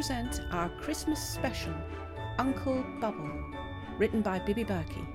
present 0.00 0.40
our 0.50 0.70
Christmas 0.80 1.20
special, 1.20 1.74
Uncle 2.38 2.82
Bubble, 3.02 3.30
written 3.98 4.22
by 4.22 4.38
Bibi 4.38 4.64
Berkey. 4.64 5.06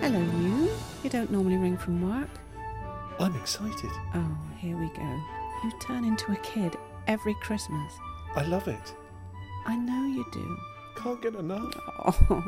Hello, 0.00 0.18
you. 0.40 0.70
You 1.02 1.10
don't 1.10 1.30
normally 1.30 1.58
ring 1.58 1.76
from 1.76 2.00
work. 2.00 2.30
I'm 3.26 3.34
excited. 3.34 3.90
Oh, 4.14 4.38
here 4.56 4.76
we 4.76 4.86
go. 4.90 5.20
You 5.64 5.72
turn 5.80 6.04
into 6.04 6.30
a 6.30 6.36
kid 6.36 6.76
every 7.08 7.34
Christmas. 7.42 7.92
I 8.36 8.44
love 8.44 8.68
it. 8.68 8.94
I 9.66 9.74
know 9.74 10.06
you 10.06 10.24
do. 10.32 10.56
Can't 10.94 11.20
get 11.20 11.34
enough. 11.34 11.74
Oh, 12.06 12.44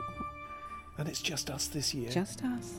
And 0.99 1.09
it's 1.09 1.21
just 1.21 1.51
us 1.51 1.67
this 1.67 1.93
year. 1.93 2.09
just 2.11 2.45
us. 2.45 2.75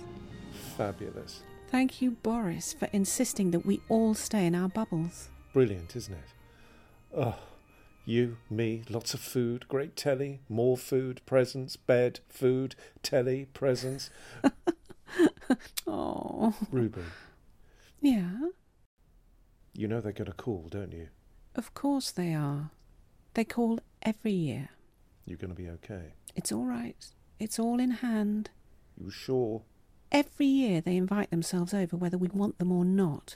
Fabulous. 0.78 1.42
Thank 1.72 2.02
you, 2.02 2.12
Boris, 2.12 2.72
for 2.72 2.88
insisting 2.94 3.52
that 3.52 3.66
we 3.66 3.82
all 3.90 4.14
stay 4.14 4.46
in 4.46 4.56
our 4.56 4.70
bubbles. 4.70 5.28
Brilliant, 5.52 5.94
isn't 5.98 6.14
it? 6.14 6.30
Oh, 7.14 7.36
you, 8.06 8.38
me, 8.50 8.84
lots 8.90 9.14
of 9.14 9.20
food, 9.20 9.68
great 9.68 9.98
telly, 9.98 10.40
more 10.48 10.78
food, 10.78 11.20
presents, 11.26 11.76
bed, 11.76 12.22
food, 12.30 12.76
telly, 13.04 13.48
presents. 13.54 14.10
Oh, 15.88 16.54
Ruby, 16.72 17.02
yeah, 18.02 18.32
you 19.74 19.88
know 19.88 20.02
they're 20.02 20.12
going 20.12 20.26
to 20.26 20.34
call, 20.34 20.68
don't 20.70 20.92
you? 20.94 21.10
of 21.56 21.74
course 21.74 22.12
they 22.12 22.34
are. 22.34 22.72
They 23.34 23.44
call 23.44 23.80
every 24.02 24.32
year. 24.32 24.70
You're 25.26 25.38
going 25.38 25.54
to 25.54 25.62
be 25.62 25.70
okay. 25.70 26.14
It's 26.36 26.52
all 26.52 26.66
right. 26.66 26.96
It's 27.40 27.60
all 27.60 27.80
in 27.80 27.92
hand. 27.92 28.50
You 28.98 29.10
sure? 29.12 29.64
Every 30.12 30.46
year 30.46 30.82
they 30.82 30.96
invite 30.96 31.30
themselves 31.30 31.74
over 31.74 31.96
whether 31.98 32.18
we 32.18 32.30
want 32.30 32.58
them 32.58 32.72
or 32.72 32.86
not. 32.86 33.36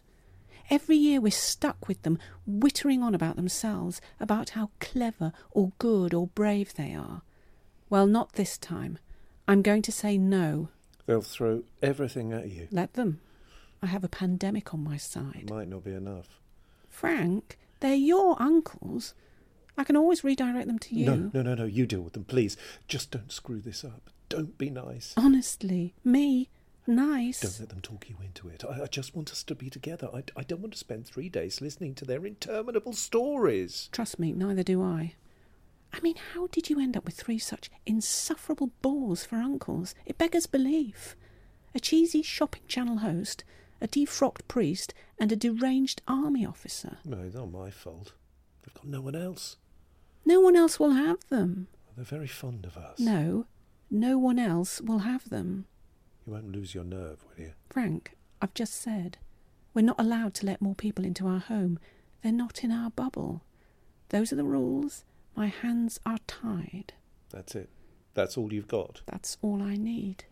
Every 0.69 0.95
year 0.95 1.19
we're 1.19 1.31
stuck 1.31 1.87
with 1.87 2.01
them, 2.03 2.17
wittering 2.49 3.01
on 3.03 3.13
about 3.13 3.35
themselves, 3.35 3.99
about 4.19 4.51
how 4.51 4.71
clever 4.79 5.33
or 5.51 5.73
good 5.77 6.13
or 6.13 6.27
brave 6.27 6.73
they 6.73 6.93
are. 6.93 7.21
Well, 7.89 8.07
not 8.07 8.33
this 8.33 8.57
time. 8.57 8.97
I'm 9.47 9.61
going 9.61 9.81
to 9.83 9.91
say 9.91 10.17
no. 10.17 10.69
They'll 11.05 11.21
throw 11.21 11.63
everything 11.81 12.31
at 12.31 12.49
you. 12.49 12.69
Let 12.71 12.93
them. 12.93 13.19
I 13.83 13.87
have 13.87 14.05
a 14.05 14.09
pandemic 14.09 14.73
on 14.73 14.81
my 14.81 14.95
side. 14.95 15.49
Might 15.49 15.67
not 15.67 15.83
be 15.83 15.91
enough. 15.91 16.39
Frank, 16.87 17.57
they're 17.81 17.93
your 17.93 18.41
uncles. 18.41 19.13
I 19.77 19.83
can 19.83 19.97
always 19.97 20.23
redirect 20.23 20.67
them 20.67 20.79
to 20.79 20.95
you. 20.95 21.05
No, 21.05 21.31
no, 21.33 21.41
no, 21.41 21.55
no. 21.55 21.65
You 21.65 21.85
deal 21.85 21.99
with 22.01 22.13
them, 22.13 22.23
please. 22.23 22.55
Just 22.87 23.11
don't 23.11 23.31
screw 23.31 23.59
this 23.59 23.83
up. 23.83 24.09
Don't 24.29 24.57
be 24.57 24.69
nice. 24.69 25.13
Honestly, 25.17 25.93
me, 26.05 26.49
nice. 26.87 27.41
Don't 27.41 27.59
let 27.59 27.69
them 27.69 27.81
talk 27.81 28.09
you 28.09 28.15
into 28.23 28.47
it. 28.47 28.63
I, 28.63 28.83
I 28.83 28.85
just 28.85 29.15
want 29.15 29.31
us 29.31 29.43
to 29.43 29.53
be 29.53 29.69
together. 29.69 30.09
I, 30.13 30.23
I 30.37 30.43
don't 30.43 30.61
want 30.61 30.73
to 30.73 30.79
spend 30.79 31.05
three 31.05 31.27
days 31.27 31.59
listening 31.59 31.93
to 31.95 32.05
their 32.05 32.25
interminable 32.25 32.93
stories. 32.93 33.89
Trust 33.91 34.17
me, 34.17 34.31
neither 34.31 34.63
do 34.63 34.81
I. 34.81 35.15
I 35.91 35.99
mean, 35.99 36.15
how 36.33 36.47
did 36.47 36.69
you 36.69 36.79
end 36.79 36.95
up 36.95 37.03
with 37.03 37.15
three 37.15 37.37
such 37.37 37.69
insufferable 37.85 38.71
bores 38.81 39.25
for 39.25 39.35
uncles? 39.35 39.93
It 40.05 40.17
beggars 40.17 40.45
belief. 40.45 41.17
A 41.75 41.81
cheesy 41.81 42.21
shopping 42.21 42.63
channel 42.67 42.99
host, 42.99 43.43
a 43.83 43.87
defrocked 43.87 44.47
priest, 44.47 44.93
and 45.19 45.31
a 45.31 45.35
deranged 45.35 46.01
army 46.07 46.45
officer. 46.45 46.97
No, 47.03 47.19
it's 47.19 47.35
not 47.35 47.51
my 47.51 47.69
fault. 47.69 48.13
They've 48.63 48.73
got 48.73 48.87
no 48.87 49.01
one 49.01 49.15
else. 49.15 49.57
No 50.25 50.39
one 50.39 50.55
else 50.55 50.79
will 50.79 50.91
have 50.91 51.19
them. 51.29 51.67
They're 51.95 52.05
very 52.05 52.27
fond 52.27 52.65
of 52.65 52.77
us. 52.77 52.97
No, 52.97 53.45
no 53.91 54.17
one 54.17 54.39
else 54.39 54.79
will 54.79 54.99
have 54.99 55.29
them. 55.29 55.65
You 56.25 56.33
won't 56.33 56.51
lose 56.51 56.73
your 56.73 56.85
nerve, 56.85 57.23
will 57.27 57.43
you? 57.43 57.51
Frank, 57.69 58.15
I've 58.41 58.53
just 58.53 58.81
said. 58.81 59.17
We're 59.73 59.81
not 59.81 59.99
allowed 59.99 60.33
to 60.35 60.45
let 60.45 60.61
more 60.61 60.75
people 60.75 61.03
into 61.03 61.27
our 61.27 61.39
home. 61.39 61.77
They're 62.21 62.31
not 62.31 62.63
in 62.63 62.71
our 62.71 62.89
bubble. 62.89 63.43
Those 64.09 64.31
are 64.31 64.37
the 64.37 64.45
rules. 64.45 65.03
My 65.35 65.47
hands 65.47 65.99
are 66.05 66.19
tied. 66.25 66.93
That's 67.31 67.53
it. 67.53 67.69
That's 68.13 68.37
all 68.37 68.53
you've 68.53 68.67
got. 68.67 69.01
That's 69.07 69.37
all 69.41 69.61
I 69.61 69.75
need. 69.75 70.23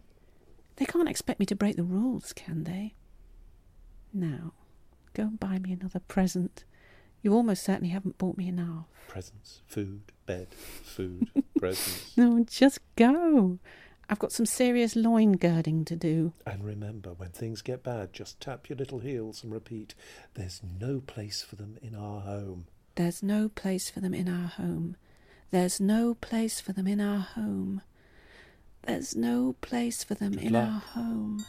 They 0.78 0.86
can't 0.86 1.10
expect 1.10 1.40
me 1.40 1.46
to 1.48 1.56
break 1.56 1.76
the 1.76 1.84
rules, 1.84 2.32
can 2.32 2.64
they? 2.64 2.94
Now, 4.14 4.54
go 5.14 5.24
and 5.24 5.40
buy 5.40 5.60
me 5.60 5.72
another 5.74 6.00
present. 6.00 6.64
You 7.22 7.34
almost 7.34 7.64
certainly 7.64 7.90
haven't 7.90 8.18
bought 8.18 8.38
me 8.38 8.48
enough. 8.48 8.86
Presents, 9.08 9.62
food, 9.68 10.02
bed, 10.26 10.48
food, 10.54 11.30
presents. 11.60 12.16
No, 12.18 12.44
just 12.50 12.80
go. 12.96 13.60
I've 14.10 14.20
got 14.20 14.32
some 14.34 14.46
serious 14.46 14.96
loin 14.96 15.34
girding 15.34 15.86
to 15.86 15.96
do. 15.96 16.34
And 16.46 16.64
remember, 16.66 17.12
when 17.14 17.30
things 17.30 17.62
get 17.62 17.84
bad, 17.84 18.12
just 18.12 18.40
tap 18.42 18.68
your 18.70 18.78
little 18.78 19.00
heels 19.00 19.44
and 19.44 19.54
repeat, 19.54 19.94
There's 20.34 20.62
no 20.80 21.00
place 21.00 21.42
for 21.42 21.56
them 21.56 21.78
in 21.82 21.96
our 21.96 22.22
home. 22.22 22.66
There's 22.96 23.24
no 23.24 23.48
place 23.50 23.90
for 23.90 24.02
them 24.02 24.14
in 24.14 24.28
our 24.28 24.48
home. 24.48 24.98
There's 25.52 25.80
no 25.80 26.16
place 26.16 26.60
for 26.60 26.74
them 26.74 26.88
in 26.88 27.00
our 27.00 27.20
home. 27.20 27.82
There's 28.84 29.16
no 29.16 29.56
place 29.62 30.04
for 30.04 30.16
them 30.16 30.32
Good 30.34 30.44
in 30.44 30.54
luck. 30.54 30.68
our 30.70 30.80
home. 30.80 31.46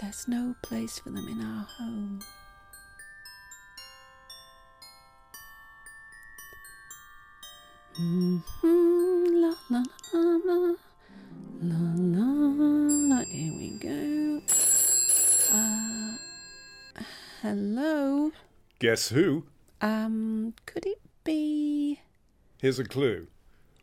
There's 0.00 0.26
no 0.26 0.54
place 0.62 0.98
for 0.98 1.10
them 1.10 1.28
in 1.28 1.40
our 1.44 1.66
home. 1.78 2.20
Mhm, 7.98 8.42
La 9.42 9.54
la 9.68 9.82
la 10.12 10.20
la 10.46 10.74
la 11.62 11.80
la 11.94 12.28
la. 13.16 13.24
Here 13.24 13.52
we 13.52 13.70
go. 13.78 14.40
Uh, 15.52 16.16
hello. 17.42 18.32
Guess 18.78 19.08
who? 19.10 19.44
Um, 19.80 20.54
could 20.66 20.86
it 20.86 21.00
be? 21.24 22.00
Here's 22.58 22.78
a 22.78 22.84
clue. 22.84 23.26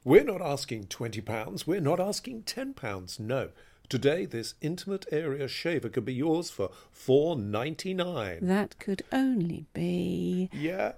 We're 0.04 0.24
not 0.24 0.42
asking 0.42 0.86
£20, 0.86 1.68
we're 1.68 1.82
not 1.82 2.00
asking 2.00 2.44
£10. 2.44 3.20
No. 3.20 3.50
Today, 3.90 4.26
this 4.26 4.56
intimate 4.60 5.06
area 5.14 5.48
shaver 5.48 5.88
could 5.88 6.04
be 6.04 6.14
yours 6.14 6.50
for 6.50 6.72
four 6.92 7.38
ninety 7.38 7.94
nine. 7.94 8.40
That 8.42 8.78
could 8.80 9.04
only 9.14 9.66
be 9.74 10.50
Yeah, 10.52 10.94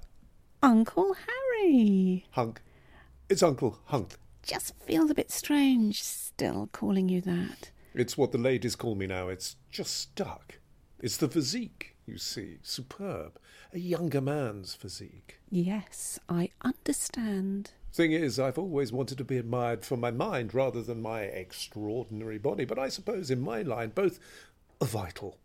Uncle 0.63 1.13
Harry. 1.13 2.25
Hunk. 2.31 2.61
It's 3.29 3.43
Uncle 3.43 3.77
Hunk. 3.85 4.15
Just 4.41 4.73
feels 4.83 5.11
a 5.11 5.13
bit 5.13 5.29
strange 5.29 6.01
still 6.01 6.67
calling 6.71 7.09
you 7.09 7.21
that. 7.21 7.69
It's 7.93 8.17
what 8.17 8.31
the 8.31 8.39
ladies 8.39 8.75
call 8.75 8.95
me 8.95 9.05
now. 9.05 9.27
It's 9.27 9.57
just 9.69 9.95
stuck. 9.95 10.57
It's 10.99 11.17
the 11.17 11.27
physique, 11.27 11.95
you 12.07 12.17
see. 12.17 12.57
Superb. 12.63 13.37
A 13.71 13.77
younger 13.77 14.21
man's 14.21 14.73
physique. 14.73 15.39
Yes, 15.51 16.19
I 16.27 16.49
understand. 16.63 17.71
Thing 17.91 18.11
is, 18.11 18.39
I've 18.39 18.57
always 18.57 18.91
wanted 18.91 19.17
to 19.17 19.23
be 19.23 19.37
admired 19.37 19.83
for 19.83 19.97
my 19.97 20.11
mind 20.11 20.53
rather 20.53 20.81
than 20.81 21.01
my 21.01 21.21
extraordinary 21.21 22.37
body, 22.37 22.63
but 22.63 22.79
I 22.79 22.87
suppose 22.89 23.31
in 23.31 23.41
my 23.41 23.61
line 23.61 23.89
both 23.89 24.19
are 24.79 24.87
vital. 24.87 25.37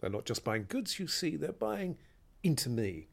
They're 0.00 0.10
not 0.10 0.24
just 0.24 0.44
buying 0.44 0.66
goods, 0.68 0.98
you 0.98 1.06
see, 1.06 1.36
they're 1.36 1.52
buying 1.52 1.98
into 2.42 2.68
me. 2.68 3.08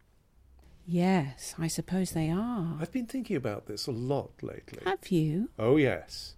Yes, 0.85 1.53
I 1.59 1.67
suppose 1.67 2.11
they 2.11 2.29
are. 2.29 2.77
I've 2.79 2.91
been 2.91 3.05
thinking 3.05 3.35
about 3.35 3.67
this 3.67 3.87
a 3.87 3.91
lot 3.91 4.31
lately. 4.41 4.79
Have 4.83 5.09
you? 5.09 5.49
Oh, 5.59 5.77
yes. 5.77 6.35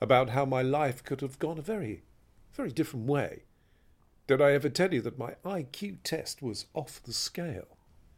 About 0.00 0.30
how 0.30 0.44
my 0.44 0.62
life 0.62 1.02
could 1.04 1.20
have 1.20 1.38
gone 1.38 1.58
a 1.58 1.62
very, 1.62 2.02
very 2.52 2.70
different 2.70 3.06
way. 3.06 3.42
Did 4.26 4.40
I 4.40 4.52
ever 4.52 4.68
tell 4.68 4.94
you 4.94 5.00
that 5.02 5.18
my 5.18 5.34
IQ 5.44 5.98
test 6.04 6.40
was 6.42 6.66
off 6.74 7.02
the 7.02 7.12
scale? 7.12 7.76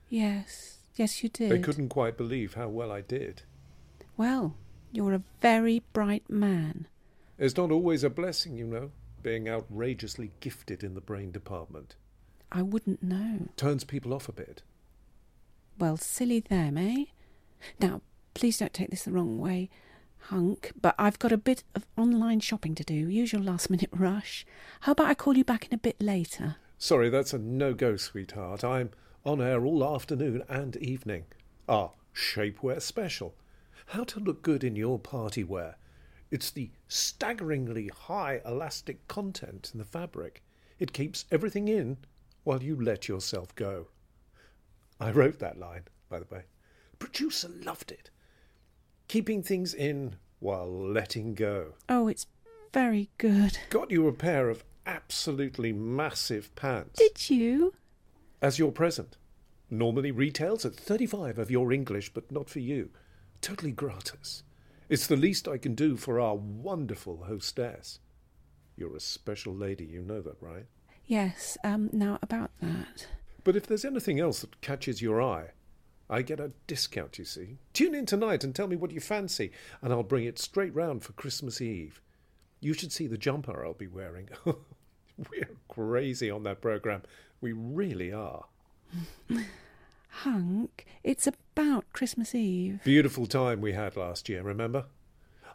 Yes, 0.08 0.78
yes, 1.00 1.22
you 1.22 1.30
did. 1.30 1.50
They 1.50 1.58
couldn't 1.58 1.88
quite 1.88 2.18
believe 2.18 2.54
how 2.54 2.68
well 2.68 2.92
I 2.92 3.00
did. 3.00 3.42
Well, 4.18 4.54
you're 4.92 5.14
a 5.14 5.22
very 5.40 5.82
bright 5.94 6.28
man. 6.28 6.86
It's 7.38 7.56
not 7.56 7.70
always 7.72 8.04
a 8.04 8.10
blessing, 8.10 8.58
you 8.58 8.66
know, 8.66 8.90
being 9.22 9.48
outrageously 9.48 10.32
gifted 10.40 10.84
in 10.84 10.94
the 10.94 11.00
brain 11.00 11.32
department. 11.32 11.96
I 12.52 12.60
wouldn't 12.60 13.02
know. 13.02 13.48
Turns 13.56 13.82
people 13.82 14.12
off 14.12 14.28
a 14.28 14.32
bit. 14.32 14.62
Well, 15.78 15.96
silly 15.96 16.40
them, 16.40 16.76
eh? 16.76 17.06
Now, 17.80 18.02
please 18.34 18.58
don't 18.58 18.74
take 18.74 18.90
this 18.90 19.04
the 19.04 19.12
wrong 19.12 19.38
way, 19.38 19.70
hunk, 20.24 20.72
but 20.78 20.94
I've 20.98 21.18
got 21.18 21.32
a 21.32 21.38
bit 21.38 21.64
of 21.74 21.86
online 21.96 22.40
shopping 22.40 22.74
to 22.74 22.84
do. 22.84 22.94
Use 22.94 23.32
your 23.32 23.40
last 23.40 23.70
minute 23.70 23.90
rush. 23.90 24.44
How 24.80 24.92
about 24.92 25.06
I 25.06 25.14
call 25.14 25.38
you 25.38 25.44
back 25.44 25.66
in 25.66 25.72
a 25.72 25.78
bit 25.78 25.96
later? 26.02 26.56
Sorry, 26.76 27.08
that's 27.08 27.32
a 27.32 27.38
no 27.38 27.72
go, 27.72 27.96
sweetheart. 27.96 28.64
I'm 28.64 28.90
on 29.24 29.40
air 29.40 29.64
all 29.64 29.94
afternoon 29.94 30.42
and 30.48 30.76
evening. 30.76 31.24
Our 31.68 31.92
shapewear 32.14 32.80
special. 32.80 33.34
How 33.86 34.04
to 34.04 34.20
look 34.20 34.42
good 34.42 34.64
in 34.64 34.76
your 34.76 34.98
party 34.98 35.44
wear. 35.44 35.76
It's 36.30 36.50
the 36.50 36.70
staggeringly 36.88 37.88
high 37.88 38.40
elastic 38.44 39.06
content 39.08 39.70
in 39.72 39.78
the 39.78 39.84
fabric. 39.84 40.42
It 40.78 40.92
keeps 40.92 41.24
everything 41.30 41.68
in 41.68 41.98
while 42.44 42.62
you 42.62 42.80
let 42.80 43.08
yourself 43.08 43.54
go. 43.54 43.88
I 45.00 45.10
wrote 45.10 45.38
that 45.40 45.58
line, 45.58 45.84
by 46.08 46.20
the 46.20 46.26
way. 46.30 46.44
Producer 46.98 47.48
loved 47.48 47.90
it. 47.90 48.10
Keeping 49.08 49.42
things 49.42 49.74
in 49.74 50.16
while 50.38 50.70
letting 50.70 51.34
go. 51.34 51.74
Oh, 51.88 52.06
it's 52.06 52.26
very 52.72 53.10
good. 53.18 53.58
Got 53.70 53.90
you 53.90 54.06
a 54.06 54.12
pair 54.12 54.48
of 54.48 54.64
absolutely 54.86 55.72
massive 55.72 56.54
pants. 56.54 56.98
Did 56.98 57.28
you? 57.28 57.74
As 58.42 58.58
your 58.58 58.72
present. 58.72 59.16
Normally 59.68 60.10
retails 60.10 60.64
at 60.64 60.74
35 60.74 61.38
of 61.38 61.50
your 61.50 61.72
English, 61.72 62.12
but 62.12 62.32
not 62.32 62.48
for 62.48 62.58
you. 62.58 62.90
Totally 63.40 63.70
gratis. 63.70 64.42
It's 64.88 65.06
the 65.06 65.16
least 65.16 65.46
I 65.46 65.58
can 65.58 65.74
do 65.74 65.96
for 65.96 66.18
our 66.18 66.34
wonderful 66.34 67.24
hostess. 67.24 68.00
You're 68.76 68.96
a 68.96 69.00
special 69.00 69.54
lady, 69.54 69.84
you 69.84 70.02
know 70.02 70.20
that, 70.22 70.36
right? 70.40 70.66
Yes, 71.06 71.58
um, 71.62 71.90
now 71.92 72.18
about 72.22 72.50
that. 72.60 73.06
But 73.44 73.56
if 73.56 73.66
there's 73.66 73.84
anything 73.84 74.18
else 74.18 74.40
that 74.40 74.60
catches 74.60 75.02
your 75.02 75.20
eye, 75.20 75.50
I 76.08 76.22
get 76.22 76.40
a 76.40 76.52
discount, 76.66 77.18
you 77.18 77.24
see. 77.24 77.58
Tune 77.72 77.94
in 77.94 78.06
tonight 78.06 78.42
and 78.42 78.54
tell 78.54 78.66
me 78.66 78.76
what 78.76 78.90
you 78.90 79.00
fancy, 79.00 79.52
and 79.82 79.92
I'll 79.92 80.02
bring 80.02 80.24
it 80.24 80.38
straight 80.38 80.74
round 80.74 81.04
for 81.04 81.12
Christmas 81.12 81.60
Eve. 81.60 82.00
You 82.58 82.72
should 82.72 82.90
see 82.90 83.06
the 83.06 83.18
jumper 83.18 83.64
I'll 83.64 83.74
be 83.74 83.86
wearing. 83.86 84.28
We're 85.30 85.50
crazy 85.68 86.30
on 86.30 86.42
that 86.44 86.60
programme. 86.60 87.02
We 87.40 87.52
really 87.52 88.12
are. 88.12 88.44
Hunk, 90.08 90.86
it's 91.04 91.26
about 91.26 91.84
Christmas 91.92 92.34
Eve. 92.34 92.80
Beautiful 92.84 93.26
time 93.26 93.60
we 93.60 93.72
had 93.72 93.96
last 93.96 94.28
year, 94.28 94.42
remember? 94.42 94.86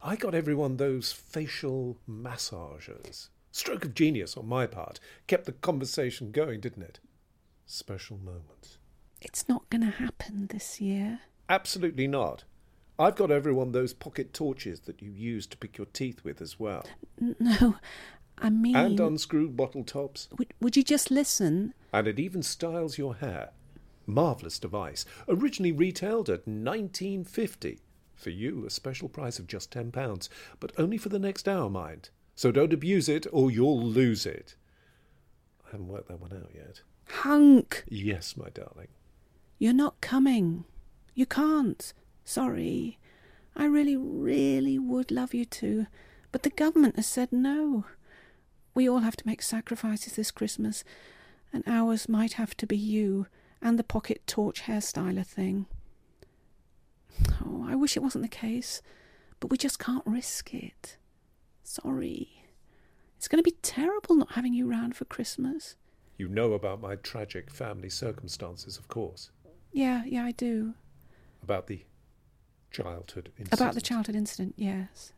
I 0.02 0.16
got 0.16 0.36
everyone 0.36 0.78
those 0.78 1.12
facial 1.12 1.98
massagers. 2.10 3.30
Stroke 3.52 3.86
of 3.86 3.94
genius 3.94 4.38
on 4.38 4.48
my 4.48 4.68
part. 4.68 5.00
Kept 5.28 5.46
the 5.46 5.52
conversation 5.52 6.32
going, 6.32 6.60
didn't 6.60 6.84
it? 6.84 7.00
Special 7.66 8.18
moments. 8.18 8.78
It's 9.22 9.48
not 9.50 9.70
going 9.70 9.82
to 9.82 9.90
happen 9.98 10.48
this 10.48 10.80
year. 10.80 11.22
Absolutely 11.50 12.08
not. 12.08 12.44
I've 12.98 13.16
got 13.16 13.32
everyone 13.32 13.72
those 13.72 13.94
pocket 13.94 14.34
torches 14.34 14.82
that 14.82 15.02
you 15.02 15.12
use 15.12 15.46
to 15.48 15.58
pick 15.58 15.78
your 15.78 15.88
teeth 15.88 16.24
with 16.24 16.42
as 16.42 16.60
well. 16.60 16.86
No, 17.40 17.76
I 18.38 18.50
mean. 18.50 18.76
And 18.76 19.00
unscrew 19.00 19.50
bottle 19.50 19.84
tops. 19.84 20.28
would, 20.38 20.54
would 20.60 20.76
you 20.76 20.84
just 20.84 21.10
listen? 21.12 21.74
And 21.94 22.08
it 22.08 22.20
even 22.20 22.44
styles 22.44 22.98
your 22.98 23.16
hair. 23.16 23.52
Marvellous 24.06 24.60
device. 24.60 25.06
Originally 25.28 25.72
retailed 25.72 26.30
at 26.30 26.46
1950. 26.48 27.80
For 28.16 28.30
you, 28.30 28.66
a 28.66 28.70
special 28.70 29.10
price 29.10 29.40
of 29.40 29.48
just 29.48 29.72
£10, 29.72 30.30
but 30.60 30.72
only 30.78 30.98
for 30.98 31.10
the 31.10 31.20
next 31.20 31.48
hour, 31.48 31.70
mind. 31.70 32.10
So 32.36 32.52
don't 32.52 32.74
abuse 32.74 33.08
it 33.10 33.26
or 33.32 33.50
you'll 33.52 33.82
lose 33.82 34.26
it. 34.26 34.56
I 35.68 35.72
haven't 35.72 35.88
worked 35.88 36.08
that 36.10 36.20
one 36.22 36.34
out 36.34 36.52
yet. 36.54 36.82
Hunk, 37.10 37.84
Yes, 37.88 38.36
my 38.38 38.50
darling. 38.50 38.88
you're 39.60 39.74
not 39.74 40.02
coming. 40.02 40.66
You 41.14 41.26
can't. 41.26 41.94
Sorry. 42.24 42.98
I 43.56 43.66
really, 43.66 43.96
really 43.96 44.78
would 44.80 45.12
love 45.12 45.34
you 45.34 45.46
to, 45.46 45.88
but 46.32 46.44
the 46.44 46.50
government 46.50 46.96
has 46.98 47.08
said 47.08 47.32
no. 47.32 47.86
We 48.76 48.90
all 48.90 49.00
have 49.00 49.16
to 49.16 49.26
make 49.26 49.42
sacrifices 49.42 50.14
this 50.14 50.32
Christmas, 50.32 50.84
and 51.54 51.64
ours 51.66 52.10
might 52.10 52.34
have 52.34 52.56
to 52.58 52.68
be 52.68 52.78
you 52.78 53.28
and 53.62 53.80
the 53.80 53.84
pocket 53.84 54.22
torch 54.28 54.64
hairstyler 54.64 55.26
thing. 55.26 55.66
Oh, 57.44 57.66
I 57.68 57.76
wish 57.76 57.96
it 57.96 58.04
wasn't 58.04 58.26
the 58.26 58.30
case, 58.30 58.82
but 59.40 59.50
we 59.50 59.58
just 59.58 59.80
can't 59.80 60.06
risk 60.06 60.54
it. 60.54 60.98
Sorry. 61.64 62.44
It's 63.18 63.30
going 63.30 63.42
to 63.42 63.50
be 63.50 63.58
terrible 63.62 64.16
not 64.16 64.34
having 64.34 64.54
you 64.54 64.70
round 64.70 64.98
for 64.98 65.06
Christmas. 65.06 65.78
You 66.18 66.28
know 66.28 66.52
about 66.52 66.82
my 66.82 66.98
tragic 66.98 67.50
family 67.50 67.90
circumstances, 67.90 68.78
of 68.78 68.90
course. 68.90 69.32
Yeah, 69.72 70.04
yeah, 70.06 70.26
I 70.26 70.32
do. 70.32 70.74
About 71.42 71.68
the 71.68 71.86
childhood 72.72 73.32
incident. 73.38 73.62
About 73.62 73.74
the 73.74 73.82
childhood 73.82 74.16
incident, 74.16 74.56
yes. 74.58 75.14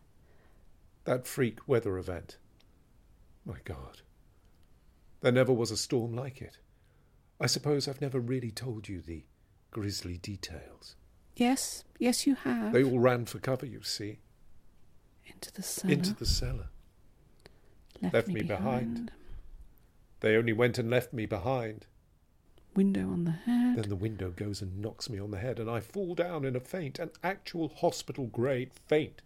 That 1.06 1.26
freak 1.26 1.68
weather 1.68 1.98
event. 1.98 2.38
My 3.48 3.58
God. 3.64 4.02
There 5.22 5.32
never 5.32 5.54
was 5.54 5.72
a 5.72 5.78
storm 5.78 6.14
like 6.14 6.42
it. 6.42 6.58
I 7.40 7.48
suppose 7.48 7.88
I've 7.88 8.02
never 8.02 8.20
really 8.20 8.52
told 8.52 8.90
you 8.90 9.02
the 9.02 9.24
grisly 9.72 10.18
details. 10.18 10.96
Yes, 11.36 11.84
yes, 11.98 12.28
you 12.28 12.36
have. 12.36 12.74
They 12.74 12.84
all 12.84 13.00
ran 13.00 13.26
for 13.26 13.40
cover, 13.40 13.66
you 13.66 13.84
see, 13.84 14.20
Into 15.26 15.54
the 15.54 15.62
cellar. 15.64 15.94
into 15.94 16.14
the 16.14 16.26
cellar. 16.26 16.70
left, 18.02 18.14
left 18.14 18.28
me, 18.28 18.34
me 18.36 18.42
behind. 18.42 18.94
behind. 18.94 19.12
They 20.20 20.36
only 20.36 20.54
went 20.54 20.78
and 20.78 20.90
left 20.90 21.14
me 21.14 21.26
behind. 21.26 21.86
Window 22.76 23.10
on 23.12 23.24
the 23.24 23.32
head. 23.32 23.78
Then 23.78 23.90
the 23.90 23.96
window 23.96 24.32
goes 24.32 24.62
and 24.62 24.82
knocks 24.82 25.10
me 25.10 25.20
on 25.20 25.32
the 25.32 25.38
head, 25.40 25.60
and 25.60 25.70
I 25.70 25.80
fall 25.80 26.16
down 26.16 26.44
in 26.44 26.56
a 26.56 26.60
faint, 26.60 27.00
an 27.00 27.12
actual 27.24 27.70
hospital 27.70 28.26
grade 28.26 28.72
faint. 28.88 29.22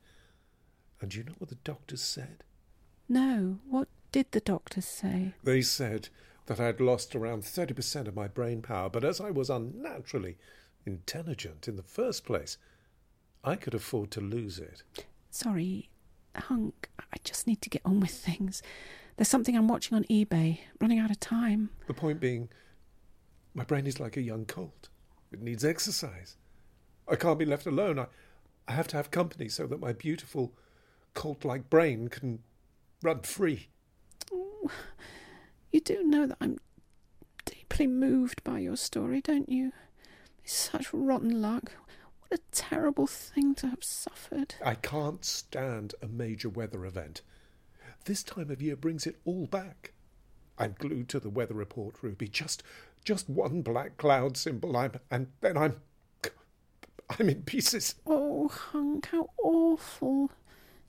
And 0.99 1.15
you 1.15 1.23
know 1.23 1.33
what 1.37 1.49
the 1.49 1.55
doctors 1.55 2.01
said? 2.01 2.43
No, 3.09 3.59
what 3.69 3.87
did 4.11 4.31
the 4.31 4.39
doctors 4.39 4.85
say? 4.85 5.33
They 5.43 5.61
said 5.61 6.09
that 6.47 6.59
I'd 6.59 6.81
lost 6.81 7.15
around 7.15 7.43
30% 7.43 8.07
of 8.07 8.15
my 8.15 8.27
brain 8.27 8.61
power, 8.61 8.89
but 8.89 9.03
as 9.03 9.21
I 9.21 9.31
was 9.31 9.49
unnaturally 9.49 10.37
intelligent 10.85 11.67
in 11.67 11.75
the 11.75 11.83
first 11.83 12.25
place, 12.25 12.57
I 13.43 13.55
could 13.55 13.73
afford 13.73 14.11
to 14.11 14.21
lose 14.21 14.59
it. 14.59 14.83
Sorry, 15.29 15.89
Hunk, 16.35 16.89
I 16.99 17.17
just 17.23 17.47
need 17.47 17.61
to 17.61 17.69
get 17.69 17.81
on 17.85 17.99
with 17.99 18.11
things. 18.11 18.61
There's 19.17 19.27
something 19.27 19.55
I'm 19.55 19.67
watching 19.67 19.95
on 19.95 20.03
eBay, 20.05 20.59
running 20.79 20.99
out 20.99 21.11
of 21.11 21.19
time. 21.19 21.69
The 21.87 21.93
point 21.93 22.19
being, 22.19 22.49
my 23.53 23.63
brain 23.63 23.87
is 23.87 23.99
like 23.99 24.17
a 24.17 24.21
young 24.21 24.45
colt. 24.45 24.89
It 25.31 25.41
needs 25.41 25.63
exercise. 25.63 26.37
I 27.07 27.15
can't 27.15 27.39
be 27.39 27.45
left 27.45 27.65
alone. 27.65 27.99
I, 27.99 28.07
I 28.67 28.73
have 28.73 28.87
to 28.89 28.97
have 28.97 29.11
company 29.11 29.49
so 29.49 29.67
that 29.67 29.79
my 29.79 29.93
beautiful 29.93 30.53
colt 31.13 31.43
like 31.43 31.69
brain 31.69 32.07
can 32.07 32.39
run 33.01 33.21
free. 33.21 33.69
You 35.71 35.79
do 35.79 36.03
know 36.03 36.27
that 36.27 36.37
I'm 36.41 36.57
deeply 37.45 37.87
moved 37.87 38.43
by 38.43 38.59
your 38.59 38.75
story, 38.75 39.21
don't 39.21 39.49
you? 39.49 39.71
It's 40.43 40.53
such 40.53 40.93
rotten 40.93 41.41
luck. 41.41 41.71
What 42.19 42.39
a 42.39 42.43
terrible 42.51 43.07
thing 43.07 43.55
to 43.55 43.67
have 43.67 43.83
suffered. 43.83 44.55
I 44.63 44.75
can't 44.75 45.23
stand 45.23 45.95
a 46.01 46.07
major 46.07 46.49
weather 46.49 46.85
event. 46.85 47.21
This 48.05 48.23
time 48.23 48.49
of 48.49 48.61
year 48.61 48.75
brings 48.75 49.05
it 49.05 49.19
all 49.25 49.47
back. 49.47 49.93
I'm 50.57 50.75
glued 50.77 51.09
to 51.09 51.19
the 51.19 51.29
weather 51.29 51.53
report, 51.53 51.95
Ruby. 52.01 52.27
Just, 52.27 52.63
just 53.03 53.29
one 53.29 53.61
black 53.61 53.97
cloud 53.97 54.37
symbol. 54.37 54.75
I'm, 54.75 54.93
and 55.09 55.27
then 55.41 55.57
I'm, 55.57 55.75
I'm 57.19 57.29
in 57.29 57.43
pieces. 57.43 57.95
Oh, 58.05 58.47
Hunk, 58.47 59.07
how 59.07 59.29
awful. 59.41 60.31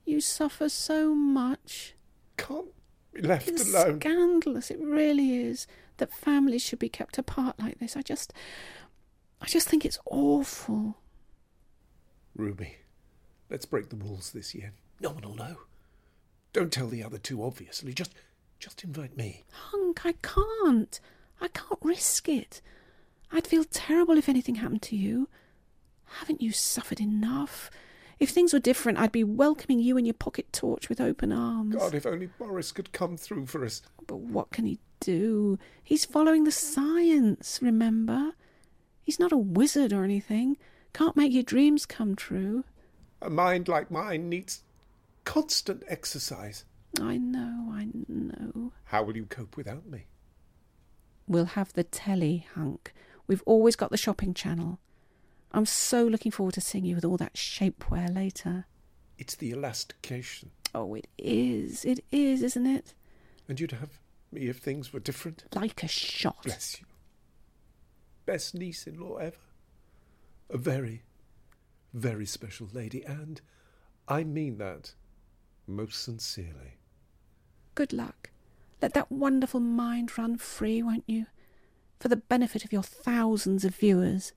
You 0.04 0.20
suffer 0.20 0.68
so 0.68 1.14
much. 1.14 1.94
Can't 2.36 2.72
be 3.12 3.22
left 3.22 3.48
It's 3.48 3.68
alone. 3.72 4.00
scandalous. 4.00 4.70
It 4.70 4.78
really 4.80 5.36
is 5.36 5.66
that 5.98 6.12
families 6.12 6.62
should 6.62 6.78
be 6.78 6.88
kept 6.88 7.18
apart 7.18 7.58
like 7.58 7.78
this. 7.78 7.96
I 7.96 8.02
just, 8.02 8.32
I 9.40 9.46
just 9.46 9.68
think 9.68 9.84
it's 9.84 9.98
awful. 10.06 10.96
Ruby, 12.34 12.76
let's 13.50 13.66
break 13.66 13.90
the 13.90 13.96
rules 13.96 14.30
this 14.32 14.54
year. 14.54 14.72
No 15.00 15.10
one 15.10 15.22
will 15.22 15.34
know. 15.34 15.56
Don't 16.52 16.72
tell 16.72 16.88
the 16.88 17.02
other 17.04 17.18
two, 17.18 17.42
obviously. 17.42 17.92
Just, 17.92 18.12
just 18.58 18.84
invite 18.84 19.16
me. 19.16 19.44
Hunk, 19.52 20.04
I 20.06 20.14
can't. 20.22 21.00
I 21.40 21.48
can't 21.48 21.78
risk 21.82 22.28
it. 22.28 22.60
I'd 23.30 23.46
feel 23.46 23.64
terrible 23.64 24.16
if 24.18 24.28
anything 24.28 24.56
happened 24.56 24.82
to 24.82 24.96
you. 24.96 25.28
Haven't 26.18 26.42
you 26.42 26.52
suffered 26.52 27.00
enough? 27.00 27.70
If 28.22 28.30
things 28.30 28.52
were 28.52 28.60
different, 28.60 28.98
I'd 28.98 29.10
be 29.10 29.24
welcoming 29.24 29.80
you 29.80 29.96
and 29.96 30.06
your 30.06 30.14
pocket 30.14 30.52
torch 30.52 30.88
with 30.88 31.00
open 31.00 31.32
arms. 31.32 31.74
God, 31.74 31.92
if 31.92 32.06
only 32.06 32.26
Boris 32.26 32.70
could 32.70 32.92
come 32.92 33.16
through 33.16 33.46
for 33.46 33.64
us. 33.64 33.82
But 34.06 34.20
what 34.20 34.52
can 34.52 34.64
he 34.64 34.78
do? 35.00 35.58
He's 35.82 36.04
following 36.04 36.44
the 36.44 36.52
science, 36.52 37.58
remember? 37.60 38.34
He's 39.02 39.18
not 39.18 39.32
a 39.32 39.36
wizard 39.36 39.92
or 39.92 40.04
anything. 40.04 40.56
Can't 40.92 41.16
make 41.16 41.32
your 41.32 41.42
dreams 41.42 41.84
come 41.84 42.14
true. 42.14 42.62
A 43.20 43.28
mind 43.28 43.66
like 43.66 43.90
mine 43.90 44.28
needs 44.28 44.62
constant 45.24 45.82
exercise. 45.88 46.64
I 47.00 47.16
know, 47.16 47.72
I 47.72 47.88
know. 48.06 48.70
How 48.84 49.02
will 49.02 49.16
you 49.16 49.26
cope 49.26 49.56
without 49.56 49.86
me? 49.88 50.06
We'll 51.26 51.46
have 51.46 51.72
the 51.72 51.82
telly, 51.82 52.46
Hunk. 52.54 52.94
We've 53.26 53.42
always 53.46 53.74
got 53.74 53.90
the 53.90 53.96
shopping 53.96 54.32
channel. 54.32 54.78
I'm 55.52 55.66
so 55.66 56.04
looking 56.04 56.32
forward 56.32 56.54
to 56.54 56.60
seeing 56.60 56.84
you 56.84 56.94
with 56.94 57.04
all 57.04 57.16
that 57.18 57.34
shapewear 57.34 58.14
later. 58.14 58.66
It's 59.18 59.34
the 59.34 59.50
elastication. 59.50 60.50
Oh, 60.74 60.94
it 60.94 61.06
is. 61.18 61.84
It 61.84 62.04
is, 62.10 62.42
isn't 62.42 62.66
it? 62.66 62.94
And 63.48 63.60
you'd 63.60 63.72
have 63.72 64.00
me 64.30 64.48
if 64.48 64.58
things 64.58 64.92
were 64.92 65.00
different. 65.00 65.44
Like 65.54 65.82
a 65.82 65.88
shot. 65.88 66.42
Bless 66.44 66.80
you. 66.80 66.86
Best 68.24 68.54
niece 68.54 68.86
in 68.86 68.98
law 68.98 69.16
ever. 69.16 69.36
A 70.48 70.56
very, 70.56 71.02
very 71.92 72.26
special 72.26 72.68
lady, 72.72 73.04
and 73.04 73.40
I 74.08 74.24
mean 74.24 74.58
that 74.58 74.94
most 75.66 76.02
sincerely. 76.02 76.78
Good 77.74 77.92
luck. 77.92 78.30
Let 78.80 78.94
that 78.94 79.12
wonderful 79.12 79.60
mind 79.60 80.16
run 80.18 80.38
free, 80.38 80.82
won't 80.82 81.04
you? 81.06 81.26
for 82.02 82.08
the 82.08 82.16
benefit 82.16 82.64
of 82.64 82.72
your 82.72 82.82
thousands 82.82 83.64
of 83.64 83.76
viewers. 83.76 84.32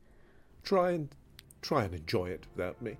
Try 0.65 0.91
and 0.91 1.09
try 1.61 1.83
and 1.83 1.93
enjoy 1.93 2.29
it 2.29 2.43
without 2.55 2.81
me. 2.81 2.97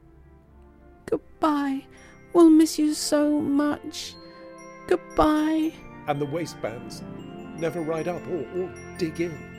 Goodbye. 1.07 1.83
We'll 2.31 2.51
miss 2.51 2.77
you 2.77 2.93
so 2.93 3.41
much. 3.41 4.13
Goodbye. 4.87 5.73
And 6.07 6.21
the 6.21 6.25
waistbands 6.25 7.01
never 7.57 7.81
ride 7.81 8.07
up 8.07 8.21
or, 8.27 8.45
or 8.55 8.73
dig 8.99 9.19
in. 9.19 9.55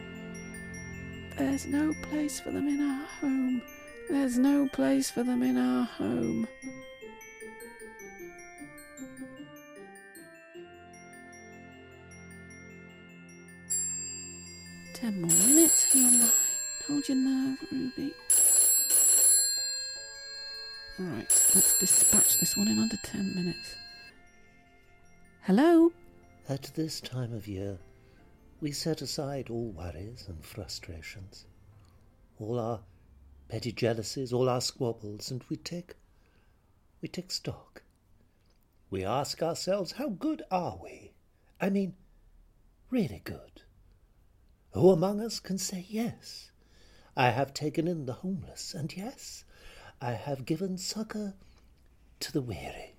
There's 1.37 1.67
no 1.67 1.93
place 2.03 2.39
for 2.39 2.53
them 2.53 2.69
in 2.69 2.81
our 2.81 3.07
home. 3.21 3.63
There's 4.09 4.39
no 4.39 4.69
place 4.69 5.11
for 5.11 5.25
them 5.25 5.43
in 5.43 5.59
our 5.59 5.85
home. 5.85 6.47
Ten 14.95 15.21
more 15.21 15.31
minutes 15.49 15.87
and 15.93 16.03
you're 16.03 16.21
mine. 16.21 16.46
Hold 16.89 17.09
your 17.09 17.17
nerve, 17.17 17.59
Ruby. 17.73 18.15
Right, 20.99 21.51
let's 21.55 21.75
dispatch 21.79 22.39
this 22.39 22.57
one 22.57 22.69
in 22.69 22.79
under 22.79 22.97
ten 22.99 23.35
minutes. 23.35 23.75
Hello? 25.43 25.93
At 26.49 26.71
this 26.75 27.01
time 27.01 27.33
of 27.33 27.49
year, 27.49 27.79
we 28.61 28.71
set 28.71 29.03
aside 29.03 29.51
all 29.51 29.71
worries 29.73 30.27
and 30.29 30.45
frustrations, 30.45 31.47
all 32.39 32.59
our 32.59 32.81
petty 33.49 33.73
jealousies, 33.73 34.33
all 34.33 34.49
our 34.49 34.61
squabbles, 34.61 35.31
and 35.31 35.43
we 35.51 35.57
take 35.57 35.95
we 37.03 37.09
take 37.09 37.33
stock. 37.33 37.83
We 38.91 39.05
ask 39.05 39.43
ourselves, 39.43 39.93
how 39.93 40.11
good 40.11 40.43
are 40.51 40.79
we? 40.81 41.13
I 41.61 41.69
mean, 41.69 41.95
really 42.91 43.21
good. 43.25 43.63
Who 44.71 44.91
among 44.91 45.21
us 45.21 45.41
can 45.41 45.59
say 45.59 45.85
yes? 45.89 46.53
I 47.17 47.31
have 47.31 47.55
taken 47.55 47.89
in 47.89 48.07
the 48.07 48.13
homeless, 48.15 48.75
and 48.75 48.95
yes, 48.97 49.45
I 50.01 50.13
have 50.13 50.45
given 50.45 50.77
succor 50.79 51.35
to 52.21 52.33
the 52.33 52.43
weary. 52.43 52.95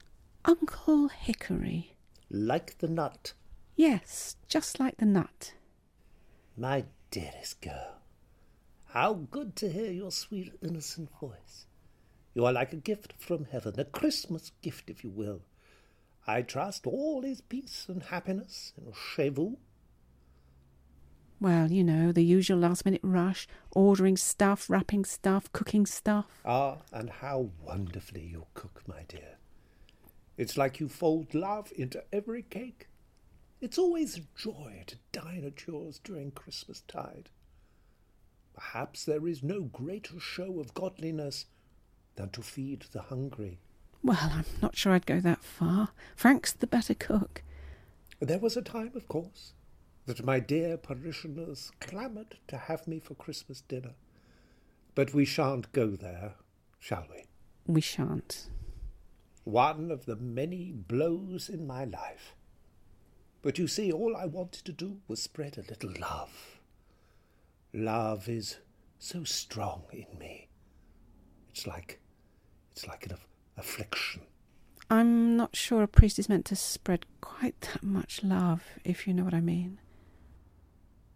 Uncle 0.45 1.09
Hickory. 1.09 1.95
Like 2.29 2.77
the 2.79 2.88
nut, 2.88 3.33
Yes, 3.75 4.36
just 4.47 4.79
like 4.79 4.97
the 4.97 5.05
nut. 5.05 5.53
my 6.57 6.86
dearest 7.12 7.62
girl, 7.62 8.00
how 8.88 9.13
good 9.13 9.55
to 9.57 9.69
hear 9.71 9.91
your 9.91 10.12
sweet, 10.12 10.53
innocent 10.63 11.09
voice. 11.21 11.67
You 12.33 12.45
are 12.45 12.53
like 12.53 12.74
a 12.74 12.77
gift 12.77 13.13
from 13.19 13.45
heaven, 13.45 13.79
a 13.79 13.86
Christmas 13.86 14.51
gift, 14.62 14.89
if 14.89 15.03
you 15.03 15.09
will. 15.12 15.41
I 16.25 16.41
trust 16.41 16.86
all 16.88 17.24
is 17.24 17.39
peace 17.41 17.86
and 17.88 18.01
happiness 18.03 18.74
in 18.77 18.91
chez 18.93 19.29
vous. 19.29 19.57
Well, 21.39 21.72
you 21.72 21.84
know, 21.84 22.12
the 22.12 22.24
usual 22.24 22.58
last 22.58 22.84
minute 22.84 23.01
rush, 23.03 23.48
ordering 23.72 24.17
stuff, 24.17 24.70
wrapping 24.70 25.06
stuff, 25.06 25.51
cooking 25.53 25.86
stuff. 25.86 26.25
Ah, 26.44 26.77
and 26.91 27.10
how 27.10 27.51
wonderfully 27.63 28.24
you 28.24 28.48
cook, 28.56 28.82
my 28.88 29.03
dear. 29.08 29.38
It's 30.36 30.58
like 30.58 30.79
you 30.79 30.89
fold 30.89 31.36
love 31.36 31.72
into 31.75 32.03
every 32.12 32.41
cake. 32.41 32.88
It's 33.62 33.77
always 33.77 34.17
a 34.17 34.22
joy 34.36 34.84
to 34.88 34.96
dine 35.12 35.44
at 35.46 35.67
yours 35.67 36.00
during 36.03 36.32
Christmas 36.32 36.82
tide. 36.88 37.29
Perhaps 38.53 39.06
there 39.06 39.27
is 39.27 39.44
no 39.44 39.62
greater 39.62 40.20
show 40.20 40.60
of 40.60 40.74
godliness 40.74 41.46
than 42.15 42.29
to 42.29 42.41
feed 42.41 42.86
the 42.91 43.03
hungry. 43.03 43.60
Well, 44.03 44.17
I'm 44.22 44.46
not 44.62 44.75
sure 44.75 44.94
I'd 44.94 45.06
go 45.06 45.20
that 45.20 45.44
far. 45.44 45.89
Frank's 46.15 46.53
the 46.53 46.67
better 46.67 46.96
cook. 46.96 47.44
There 48.20 48.39
was 48.39 48.58
a 48.58 48.62
time, 48.63 48.91
of 48.96 49.08
course, 49.08 49.53
that 50.08 50.26
my 50.26 50.40
dear 50.40 50.78
parishioners 50.78 51.72
clamoured 51.82 52.38
to 52.48 52.58
have 52.58 52.88
me 52.88 52.98
for 52.98 53.14
Christmas 53.14 53.62
dinner. 53.62 53.94
But 54.96 55.14
we 55.14 55.26
shan't 55.26 55.72
go 55.74 55.92
there, 55.92 56.36
shall 56.80 57.06
we? 57.12 57.26
We 57.68 57.82
shan't. 57.82 58.50
One 59.44 59.92
of 59.92 60.06
the 60.06 60.16
many 60.16 60.72
blows 60.72 61.50
in 61.50 61.68
my 61.68 61.84
life. 61.84 62.34
But 63.42 63.60
you 63.60 63.68
see, 63.68 63.92
all 63.92 64.16
I 64.16 64.26
wanted 64.26 64.64
to 64.66 64.72
do 64.72 64.98
was 65.08 65.22
spread 65.22 65.58
a 65.58 65.70
little 65.70 65.94
love. 66.00 66.60
Love 67.74 68.30
is 68.30 68.58
so 69.00 69.26
strong 69.26 69.84
in 69.92 70.08
me. 70.18 70.48
It's 71.52 71.68
like, 71.68 72.00
it's 72.72 72.88
like 72.88 73.06
an 73.06 73.12
aff- 73.12 73.28
affliction. 73.58 74.22
I'm 74.90 75.36
not 75.36 75.56
sure 75.56 75.84
a 75.84 75.88
priest 75.88 76.18
is 76.18 76.30
meant 76.30 76.46
to 76.46 76.56
spread 76.56 77.06
quite 77.20 77.60
that 77.62 77.84
much 77.84 78.24
love, 78.24 78.64
if 78.86 79.06
you 79.06 79.14
know 79.14 79.26
what 79.26 79.34
I 79.34 79.42
mean. 79.42 79.80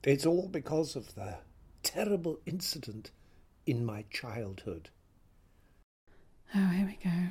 It's 0.04 0.26
all 0.26 0.48
because 0.48 0.96
of 0.96 1.14
the 1.14 1.38
terrible 1.84 2.40
incident 2.48 3.12
in 3.68 3.86
my 3.86 4.06
childhood. 4.10 4.90
Oh, 6.56 6.70
here 6.70 6.88
we 6.88 6.98
go. 7.04 7.28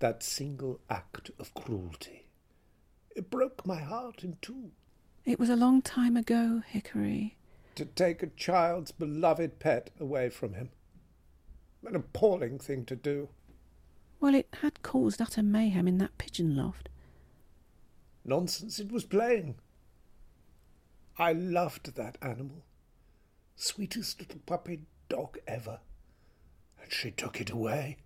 That 0.00 0.22
single 0.22 0.80
act 0.90 1.30
of 1.38 1.54
cruelty. 1.54 2.26
It 3.14 3.30
broke 3.30 3.64
my 3.64 3.80
heart 3.80 4.24
in 4.24 4.36
two. 4.42 4.72
It 5.24 5.38
was 5.38 5.48
a 5.48 5.56
long 5.56 5.80
time 5.80 6.16
ago, 6.16 6.62
Hickory. 6.66 7.36
To 7.76 7.84
take 7.84 8.22
a 8.22 8.28
child's 8.28 8.90
beloved 8.90 9.60
pet 9.60 9.90
away 10.00 10.28
from 10.28 10.54
him. 10.54 10.70
An 11.86 11.94
appalling 11.94 12.58
thing 12.58 12.84
to 12.86 12.96
do. 12.96 13.28
Well, 14.18 14.34
it 14.34 14.48
had 14.60 14.82
caused 14.82 15.22
utter 15.22 15.42
mayhem 15.42 15.86
in 15.86 15.98
that 15.98 16.18
pigeon 16.18 16.56
loft. 16.56 16.88
Nonsense, 18.24 18.80
it 18.80 18.90
was 18.90 19.04
playing. 19.04 19.54
I 21.20 21.34
loved 21.34 21.96
that 21.96 22.16
animal. 22.22 22.64
Sweetest 23.54 24.18
little 24.20 24.40
puppy 24.46 24.80
dog 25.10 25.36
ever. 25.46 25.80
And 26.82 26.90
she 26.90 27.10
took 27.10 27.42
it 27.42 27.50
away. 27.50 27.98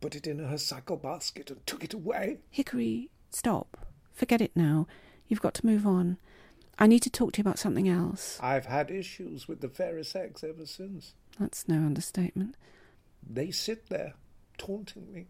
Put 0.00 0.14
it 0.14 0.26
in 0.26 0.38
her 0.38 0.56
cycle 0.56 0.96
basket 0.96 1.50
and 1.50 1.66
took 1.66 1.84
it 1.84 1.92
away. 1.92 2.38
Hickory, 2.48 3.10
stop. 3.28 3.76
Forget 4.14 4.40
it 4.40 4.52
now. 4.56 4.86
You've 5.28 5.42
got 5.42 5.52
to 5.54 5.66
move 5.66 5.86
on. 5.86 6.16
I 6.78 6.86
need 6.86 7.00
to 7.00 7.10
talk 7.10 7.34
to 7.34 7.38
you 7.38 7.42
about 7.42 7.58
something 7.58 7.90
else. 7.90 8.38
I've 8.40 8.66
had 8.66 8.90
issues 8.90 9.46
with 9.46 9.60
the 9.60 9.68
fairy 9.68 10.04
sex 10.04 10.42
ever 10.42 10.64
since. 10.64 11.12
That's 11.38 11.68
no 11.68 11.76
understatement. 11.76 12.56
They 13.22 13.50
sit 13.50 13.90
there, 13.90 14.14
taunting 14.56 15.12
me. 15.12 15.26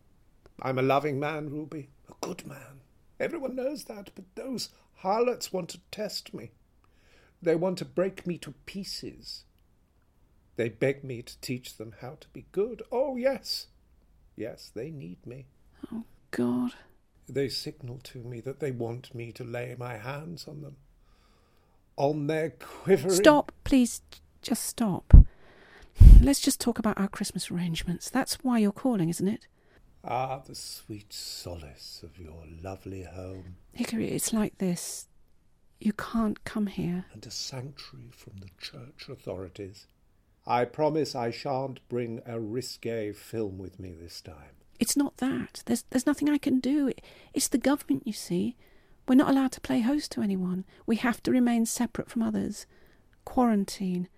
I'm 0.62 0.78
a 0.78 0.82
loving 0.82 1.18
man, 1.18 1.50
Ruby, 1.50 1.88
a 2.08 2.14
good 2.20 2.46
man. 2.46 2.82
Everyone 3.18 3.56
knows 3.56 3.84
that, 3.84 4.10
but 4.14 4.26
those 4.36 4.68
harlots 4.96 5.52
want 5.52 5.68
to 5.70 5.80
test 5.90 6.34
me. 6.34 6.52
They 7.42 7.54
want 7.54 7.78
to 7.78 7.84
break 7.84 8.26
me 8.26 8.38
to 8.38 8.54
pieces. 8.64 9.44
They 10.56 10.68
beg 10.68 11.04
me 11.04 11.22
to 11.22 11.40
teach 11.40 11.76
them 11.76 11.94
how 12.00 12.16
to 12.20 12.28
be 12.32 12.46
good. 12.52 12.82
Oh, 12.90 13.16
yes. 13.16 13.66
Yes, 14.36 14.70
they 14.74 14.90
need 14.90 15.26
me. 15.26 15.46
Oh, 15.92 16.04
God. 16.30 16.72
They 17.28 17.48
signal 17.48 18.00
to 18.04 18.18
me 18.18 18.40
that 18.40 18.60
they 18.60 18.70
want 18.70 19.14
me 19.14 19.32
to 19.32 19.44
lay 19.44 19.74
my 19.78 19.98
hands 19.98 20.46
on 20.48 20.62
them. 20.62 20.76
On 21.96 22.26
their 22.26 22.50
quivering. 22.50 23.14
Stop, 23.14 23.52
please. 23.64 24.02
Just 24.42 24.64
stop. 24.64 25.12
Let's 26.20 26.40
just 26.40 26.60
talk 26.60 26.78
about 26.78 26.98
our 26.98 27.08
Christmas 27.08 27.50
arrangements. 27.50 28.10
That's 28.10 28.36
why 28.42 28.58
you're 28.58 28.72
calling, 28.72 29.08
isn't 29.08 29.28
it? 29.28 29.46
Ah, 30.08 30.40
the 30.46 30.54
sweet 30.54 31.12
solace 31.12 32.00
of 32.04 32.18
your 32.18 32.44
lovely 32.62 33.02
home, 33.02 33.56
Hickory, 33.72 34.08
it's 34.10 34.32
like 34.32 34.58
this. 34.58 35.08
You 35.80 35.92
can't 35.92 36.42
come 36.44 36.68
here. 36.68 37.06
and 37.12 37.26
a 37.26 37.30
sanctuary 37.30 38.10
from 38.12 38.34
the 38.40 38.48
church 38.60 39.08
authorities. 39.10 39.86
I 40.46 40.64
promise 40.64 41.14
I 41.16 41.30
shan't 41.32 41.86
bring 41.88 42.20
a 42.24 42.38
risque 42.40 43.12
film 43.12 43.58
with 43.58 43.80
me 43.80 43.92
this 44.00 44.20
time. 44.20 44.54
It's 44.78 44.96
not 44.96 45.16
that. 45.16 45.62
There's 45.66 45.82
there's 45.90 46.06
nothing 46.06 46.28
I 46.28 46.38
can 46.38 46.60
do. 46.60 46.92
It's 47.34 47.48
the 47.48 47.58
government, 47.58 48.06
you 48.06 48.12
see. 48.12 48.54
We're 49.08 49.16
not 49.16 49.30
allowed 49.30 49.52
to 49.52 49.60
play 49.60 49.80
host 49.80 50.12
to 50.12 50.22
anyone. 50.22 50.64
We 50.86 50.96
have 50.96 51.22
to 51.24 51.30
remain 51.32 51.66
separate 51.66 52.08
from 52.10 52.22
others. 52.22 52.66
Quarantine. 53.24 54.08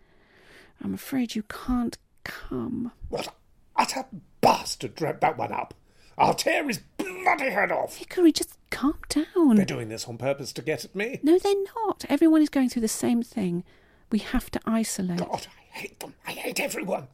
I'm 0.83 0.95
afraid 0.95 1.35
you 1.35 1.42
can't 1.45 1.97
come. 2.25 2.92
What 3.09 3.35
utter 3.76 4.04
bastard 4.40 4.95
dreamt 4.95 5.21
that 5.23 5.37
one 5.38 5.52
up! 5.52 5.75
I'll 6.19 6.35
tear 6.35 6.67
his 6.67 6.81
bloody 6.97 7.51
head 7.51 7.71
off! 7.73 7.97
Hickory, 7.97 8.33
just 8.33 8.59
calm 8.71 8.99
down. 9.09 9.57
They're 9.57 9.65
doing 9.65 9.89
this 9.89 10.07
on 10.07 10.19
purpose 10.19 10.53
to 10.55 10.63
get 10.63 10.85
at 10.85 10.95
me. 10.95 11.21
No, 11.23 11.39
they're 11.39 11.55
not. 11.87 12.05
Everyone 12.09 12.43
is 12.43 12.49
going 12.49 12.69
through 12.69 12.83
the 12.83 12.89
same 12.89 13.23
thing. 13.23 13.65
We 14.11 14.19
have 14.19 14.51
to 14.51 14.61
isolate. 14.67 15.19
God, 15.19 15.47
I 15.47 15.79
hate 15.79 16.01
them. 16.01 16.15
I 16.27 16.33
hate 16.33 16.61
everyone. 16.61 17.09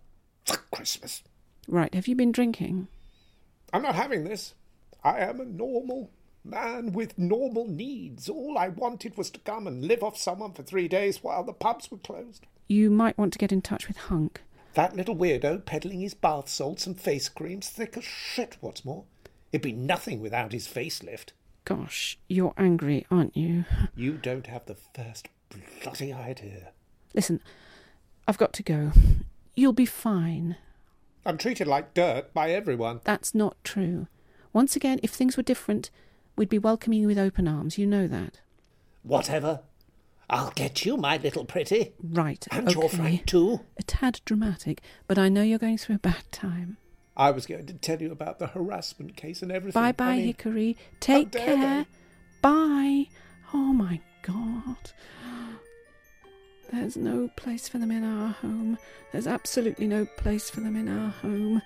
Fuck 0.47 0.71
Christmas. 0.71 1.23
Right, 1.69 1.93
have 1.95 2.09
you 2.09 2.17
been 2.17 2.33
drinking? 2.33 2.89
I'm 3.73 3.83
not 3.83 3.95
having 3.95 4.25
this. 4.25 4.55
I 5.03 5.19
am 5.19 5.41
a 5.41 5.45
normal 5.45 6.11
man 6.45 6.93
with 6.93 7.19
normal 7.19 7.67
needs. 7.67 8.29
All 8.29 8.57
I 8.57 8.69
wanted 8.69 9.17
was 9.17 9.31
to 9.31 9.41
come 9.41 9.67
and 9.67 9.85
live 9.85 10.03
off 10.03 10.17
someone 10.17 10.53
for 10.53 10.63
three 10.63 10.89
days 10.89 11.23
while 11.23 11.43
the 11.43 11.53
pubs 11.53 11.91
were 11.91 11.99
closed. 11.99 12.47
You 12.69 12.91
might 12.91 13.19
want 13.19 13.33
to 13.33 13.39
get 13.39 13.53
in 13.53 13.63
touch 13.63 13.89
with 13.89 13.97
Hunk. 13.97 14.43
That 14.75 14.97
little 14.97 15.15
weirdo 15.15 15.65
peddling 15.65 16.01
his 16.01 16.15
bath 16.15 16.49
salts 16.49 16.87
and 16.87 17.01
face 17.01 17.29
creams 17.29 17.69
thick 17.69 17.97
as 17.97 18.05
shit, 18.05 18.57
what's 18.61 18.85
more. 18.85 19.05
It'd 19.53 19.63
be 19.63 19.73
nothing 19.73 20.21
without 20.21 20.53
his 20.53 20.67
facelift. 20.67 21.31
Gosh, 21.65 22.19
you're 22.29 22.55
angry, 22.59 23.07
aren't 23.11 23.37
you? 23.37 23.65
You 23.95 24.15
don't 24.15 24.49
have 24.49 24.67
the 24.67 24.75
first 24.75 25.29
bloody 25.83 26.13
idea. 26.13 26.73
Listen, 27.15 27.41
I've 28.27 28.39
got 28.39 28.53
to 28.55 28.63
go. 28.65 28.91
You'll 29.55 29.73
be 29.73 29.87
fine. 29.87 30.57
I'm 31.25 31.39
treated 31.39 31.69
like 31.69 31.95
dirt 31.95 32.35
by 32.35 32.51
everyone. 32.51 33.01
That's 33.05 33.35
not 33.35 33.57
true. 33.63 34.09
Once 34.53 34.75
again, 34.75 34.99
if 35.03 35.13
things 35.13 35.37
were 35.37 35.43
different, 35.45 35.91
we'd 36.37 36.49
be 36.49 36.59
welcoming 36.59 37.01
you 37.01 37.07
with 37.07 37.19
open 37.19 37.47
arms. 37.47 37.79
You 37.79 37.87
know 37.87 38.09
that. 38.09 38.41
Whatever. 39.05 39.61
I'll 40.29 40.53
get 40.55 40.85
you, 40.85 40.97
my 40.97 41.17
little 41.17 41.45
pretty. 41.45 41.93
Right. 42.03 42.47
And 42.51 42.69
okay. 42.69 42.81
your 42.81 42.89
Frank, 42.89 43.27
too. 43.27 43.61
A 43.77 43.83
tad 43.83 44.21
dramatic, 44.25 44.81
but 45.07 45.19
I 45.19 45.29
know 45.29 45.43
you're 45.43 45.59
going 45.59 45.79
through 45.79 45.97
a 45.97 45.99
bad 46.01 46.25
time. 46.33 46.79
I 47.17 47.31
was 47.31 47.47
going 47.47 47.67
to 47.67 47.75
tell 47.75 48.03
you 48.03 48.11
about 48.11 48.39
the 48.39 48.49
harassment 48.49 49.17
case 49.17 49.43
and 49.43 49.53
everything. 49.53 49.81
Bye 49.81 49.93
bye, 49.93 50.17
Hickory. 50.17 50.77
Take 51.01 51.33
care. 51.33 51.85
they? 51.85 51.87
Bye. 52.43 53.07
Oh 53.53 53.73
my 53.73 54.01
God. 54.23 54.93
There's 56.73 56.97
no 56.97 57.29
place 57.37 57.69
for 57.69 57.79
them 57.79 57.93
in 57.93 58.03
our 58.03 58.31
home. 58.31 58.79
There's 59.13 59.29
absolutely 59.29 59.87
no 59.87 60.07
place 60.17 60.51
for 60.51 60.61
them 60.61 60.75
in 60.75 60.89
our 60.89 61.11
home. 61.11 61.63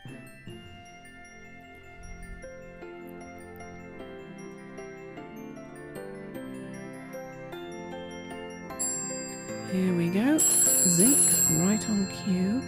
Here 9.78 9.94
we 9.94 10.08
go. 10.08 10.38
Zeke, 10.38 11.50
right 11.52 11.88
on 11.88 12.08
cue. 12.08 12.60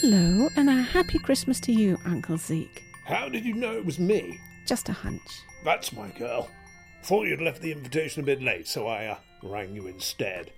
Hello, 0.00 0.48
and 0.56 0.70
a 0.70 0.80
happy 0.80 1.18
Christmas 1.18 1.60
to 1.60 1.72
you, 1.72 1.98
Uncle 2.06 2.38
Zeke. 2.38 2.82
How 3.04 3.28
did 3.28 3.44
you 3.44 3.52
know 3.52 3.76
it 3.76 3.84
was 3.84 3.98
me? 3.98 4.40
Just 4.64 4.88
a 4.88 4.94
hunch. 4.94 5.42
That's 5.62 5.92
my 5.92 6.08
girl. 6.12 6.48
Thought 7.02 7.26
you'd 7.26 7.42
left 7.42 7.60
the 7.60 7.70
invitation 7.70 8.22
a 8.22 8.24
bit 8.24 8.40
late, 8.40 8.66
so 8.66 8.86
I 8.86 9.08
uh, 9.08 9.16
rang 9.42 9.74
you 9.74 9.88
instead. 9.88 10.52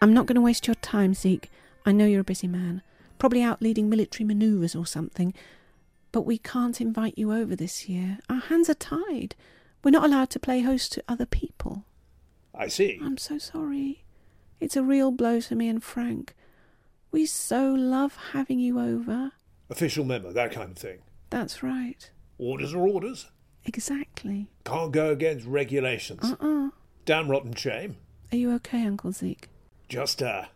I'm 0.00 0.14
not 0.14 0.24
going 0.24 0.36
to 0.36 0.40
waste 0.40 0.66
your 0.66 0.76
time, 0.76 1.12
Zeke. 1.12 1.50
I 1.84 1.92
know 1.92 2.06
you're 2.06 2.22
a 2.22 2.24
busy 2.24 2.48
man, 2.48 2.80
probably 3.18 3.42
out 3.42 3.60
leading 3.60 3.90
military 3.90 4.26
manoeuvres 4.26 4.74
or 4.74 4.86
something. 4.86 5.34
But 6.12 6.22
we 6.22 6.38
can't 6.38 6.80
invite 6.80 7.18
you 7.18 7.30
over 7.30 7.54
this 7.54 7.90
year. 7.90 8.20
Our 8.30 8.40
hands 8.40 8.70
are 8.70 8.74
tied. 8.74 9.34
We're 9.84 9.90
not 9.90 10.06
allowed 10.06 10.30
to 10.30 10.40
play 10.40 10.62
host 10.62 10.92
to 10.94 11.04
other 11.06 11.26
people. 11.26 11.84
I 12.58 12.66
see. 12.66 12.98
I'm 13.02 13.16
so 13.16 13.38
sorry. 13.38 14.04
It's 14.60 14.76
a 14.76 14.82
real 14.82 15.12
blow 15.12 15.40
to 15.40 15.54
me 15.54 15.68
and 15.68 15.82
Frank. 15.82 16.34
We 17.12 17.24
so 17.24 17.72
love 17.72 18.16
having 18.32 18.58
you 18.58 18.80
over. 18.80 19.30
Official 19.70 20.04
memo, 20.04 20.32
that 20.32 20.50
kind 20.50 20.72
of 20.72 20.76
thing. 20.76 20.98
That's 21.30 21.62
right. 21.62 22.10
Orders 22.36 22.74
are 22.74 22.86
orders. 22.86 23.30
Exactly. 23.64 24.48
Can't 24.64 24.92
go 24.92 25.10
against 25.10 25.46
regulations. 25.46 26.24
Uh-uh. 26.24 26.70
Damn 27.04 27.30
rotten 27.30 27.54
shame. 27.54 27.96
Are 28.32 28.36
you 28.36 28.52
okay, 28.54 28.84
Uncle 28.84 29.12
Zeke? 29.12 29.48
Just, 29.88 30.22
uh, 30.22 30.46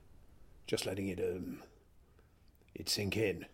just 0.66 0.84
letting 0.84 1.08
it, 1.08 1.20
um, 1.20 1.62
it 2.74 2.88
sink 2.88 3.16
in. 3.16 3.46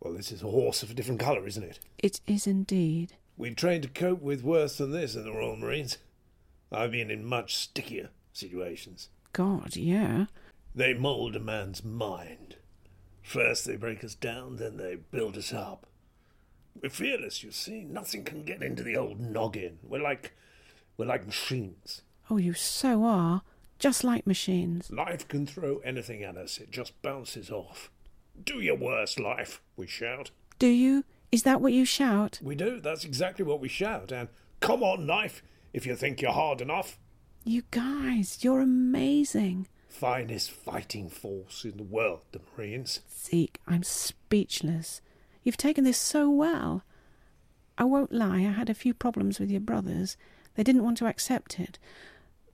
Well, 0.00 0.14
this 0.14 0.30
is 0.30 0.42
a 0.42 0.48
horse 0.48 0.82
of 0.82 0.90
a 0.90 0.94
different 0.94 1.20
colour, 1.20 1.46
isn't 1.46 1.62
it? 1.62 1.80
It 1.98 2.20
is 2.26 2.46
indeed. 2.46 3.14
We've 3.36 3.56
trained 3.56 3.82
to 3.82 3.88
cope 3.88 4.22
with 4.22 4.42
worse 4.44 4.78
than 4.78 4.92
this 4.92 5.16
in 5.16 5.24
the 5.24 5.32
Royal 5.32 5.56
Marines. 5.56 5.98
I've 6.70 6.92
been 6.92 7.10
in 7.10 7.24
much 7.24 7.56
stickier 7.56 8.10
situations. 8.32 9.08
God, 9.32 9.76
yeah. 9.76 10.26
They 10.74 10.94
mould 10.94 11.36
a 11.36 11.40
man's 11.40 11.84
mind. 11.84 12.56
First 13.22 13.66
they 13.66 13.76
break 13.76 14.04
us 14.04 14.14
down, 14.14 14.56
then 14.56 14.76
they 14.76 14.96
build 14.96 15.36
us 15.36 15.52
up. 15.52 15.86
We're 16.80 16.90
fearless, 16.90 17.42
you 17.42 17.50
see. 17.50 17.84
Nothing 17.84 18.24
can 18.24 18.44
get 18.44 18.62
into 18.62 18.82
the 18.82 18.96
old 18.96 19.18
noggin. 19.20 19.78
We're 19.82 20.02
like 20.02 20.34
we're 20.96 21.06
like 21.06 21.26
machines. 21.26 22.02
Oh, 22.30 22.36
you 22.36 22.52
so 22.52 23.04
are. 23.04 23.42
Just 23.78 24.02
like 24.02 24.26
machines. 24.26 24.90
Life 24.90 25.28
can 25.28 25.46
throw 25.46 25.78
anything 25.78 26.22
at 26.24 26.36
us, 26.36 26.58
it 26.58 26.70
just 26.70 27.00
bounces 27.00 27.50
off. 27.50 27.90
Do 28.42 28.60
your 28.60 28.76
worst, 28.76 29.20
life, 29.20 29.60
we 29.76 29.86
shout. 29.86 30.30
Do 30.58 30.66
you? 30.66 31.04
Is 31.30 31.44
that 31.44 31.60
what 31.60 31.72
you 31.72 31.84
shout? 31.84 32.40
We 32.42 32.54
do, 32.54 32.80
that's 32.80 33.04
exactly 33.04 33.44
what 33.44 33.60
we 33.60 33.68
shout. 33.68 34.10
And 34.10 34.28
come 34.60 34.82
on, 34.82 35.06
life, 35.06 35.42
if 35.72 35.86
you 35.86 35.96
think 35.96 36.20
you're 36.20 36.32
hard 36.32 36.60
enough. 36.60 36.98
You 37.44 37.62
guys, 37.70 38.38
you're 38.42 38.60
amazing. 38.60 39.68
Finest 39.88 40.50
fighting 40.50 41.08
force 41.08 41.64
in 41.64 41.76
the 41.76 41.82
world, 41.82 42.20
the 42.32 42.40
Marines. 42.56 43.00
Zeke, 43.10 43.60
I'm 43.66 43.82
speechless. 43.82 45.00
You've 45.42 45.56
taken 45.56 45.84
this 45.84 45.98
so 45.98 46.28
well. 46.30 46.84
I 47.78 47.84
won't 47.84 48.12
lie, 48.12 48.38
I 48.38 48.52
had 48.52 48.68
a 48.68 48.74
few 48.74 48.92
problems 48.92 49.38
with 49.38 49.50
your 49.50 49.60
brothers. 49.60 50.16
They 50.56 50.62
didn't 50.62 50.84
want 50.84 50.98
to 50.98 51.06
accept 51.06 51.58
it. 51.58 51.78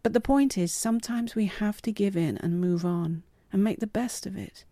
But 0.02 0.12
the 0.12 0.20
point 0.20 0.58
is, 0.58 0.72
sometimes 0.72 1.34
we 1.34 1.46
have 1.46 1.80
to 1.82 1.92
give 1.92 2.16
in 2.16 2.36
and 2.38 2.60
move 2.60 2.84
on 2.84 3.22
and 3.52 3.64
make 3.64 3.80
the 3.80 3.86
best 3.86 4.26
of 4.26 4.36
it. 4.36 4.64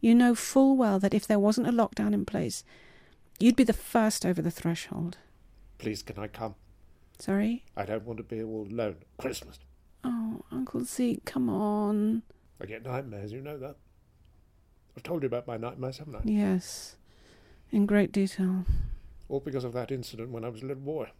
You 0.00 0.14
know 0.14 0.34
full 0.34 0.76
well 0.76 0.98
that 0.98 1.14
if 1.14 1.26
there 1.26 1.38
wasn't 1.38 1.68
a 1.68 1.72
lockdown 1.72 2.14
in 2.14 2.24
place, 2.24 2.64
you'd 3.38 3.56
be 3.56 3.64
the 3.64 3.72
first 3.72 4.24
over 4.24 4.40
the 4.40 4.50
threshold. 4.50 5.18
Please, 5.78 6.02
can 6.02 6.18
I 6.18 6.28
come? 6.28 6.54
Sorry? 7.18 7.64
I 7.76 7.84
don't 7.84 8.04
want 8.04 8.18
to 8.18 8.24
be 8.24 8.42
all 8.42 8.66
alone 8.70 8.96
at 9.00 9.22
Christmas. 9.22 9.58
Oh, 10.02 10.44
Uncle 10.50 10.84
Zeke, 10.84 11.24
come 11.24 11.48
on. 11.48 12.22
I 12.60 12.66
get 12.66 12.84
nightmares, 12.84 13.32
you 13.32 13.40
know 13.40 13.58
that. 13.58 13.76
I've 14.96 15.02
told 15.02 15.22
you 15.22 15.26
about 15.26 15.46
my 15.46 15.56
nightmares, 15.56 15.98
haven't 15.98 16.16
I? 16.16 16.20
Yes, 16.24 16.96
in 17.72 17.86
great 17.86 18.12
detail. 18.12 18.64
All 19.28 19.40
because 19.40 19.64
of 19.64 19.72
that 19.72 19.90
incident 19.90 20.30
when 20.30 20.44
I 20.44 20.48
was 20.48 20.62
a 20.62 20.66
little 20.66 20.82
boy. 20.82 21.10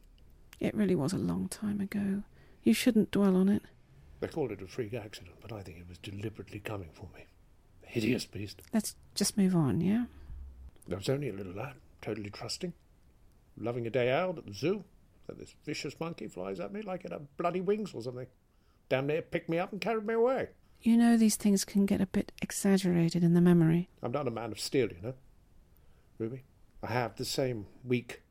It 0.60 0.74
really 0.74 0.94
was 0.94 1.12
a 1.12 1.18
long 1.18 1.48
time 1.48 1.80
ago. 1.80 2.22
You 2.62 2.74
shouldn't 2.74 3.10
dwell 3.10 3.36
on 3.36 3.48
it. 3.48 3.62
They 4.20 4.28
called 4.28 4.52
it 4.52 4.62
a 4.62 4.66
freak 4.66 4.94
accident, 4.94 5.36
but 5.42 5.52
I 5.52 5.62
think 5.62 5.78
it 5.78 5.88
was 5.88 5.98
deliberately 5.98 6.60
coming 6.60 6.90
for 6.92 7.08
me. 7.14 7.26
A 7.84 7.88
hideous 7.88 8.24
beast. 8.24 8.62
Let's 8.72 8.94
just 9.14 9.36
move 9.36 9.56
on, 9.56 9.80
yeah? 9.80 10.04
I 10.90 10.94
was 10.94 11.08
only 11.08 11.28
a 11.28 11.32
little 11.32 11.52
lad, 11.52 11.74
totally 12.00 12.30
trusting, 12.30 12.72
loving 13.58 13.86
a 13.86 13.90
day 13.90 14.10
out 14.10 14.38
at 14.38 14.46
the 14.46 14.54
zoo. 14.54 14.84
Then 15.26 15.36
this 15.38 15.54
vicious 15.64 15.98
monkey 15.98 16.28
flies 16.28 16.60
at 16.60 16.72
me 16.72 16.82
like 16.82 17.04
it 17.04 17.12
had 17.12 17.26
bloody 17.36 17.60
wings 17.60 17.94
or 17.94 18.02
something. 18.02 18.26
Damn 18.88 19.06
near 19.06 19.22
picked 19.22 19.48
me 19.48 19.58
up 19.58 19.72
and 19.72 19.80
carried 19.80 20.06
me 20.06 20.14
away. 20.14 20.48
You 20.82 20.96
know 20.96 21.16
these 21.16 21.36
things 21.36 21.64
can 21.64 21.86
get 21.86 22.00
a 22.02 22.06
bit 22.06 22.32
exaggerated 22.42 23.24
in 23.24 23.32
the 23.32 23.40
memory. 23.40 23.88
I'm 24.02 24.12
not 24.12 24.28
a 24.28 24.30
man 24.30 24.52
of 24.52 24.60
steel, 24.60 24.88
you 24.88 25.00
know. 25.02 25.14
Ruby, 26.18 26.42
I 26.82 26.88
have 26.88 27.16
the 27.16 27.24
same 27.24 27.66
weak, 27.84 28.22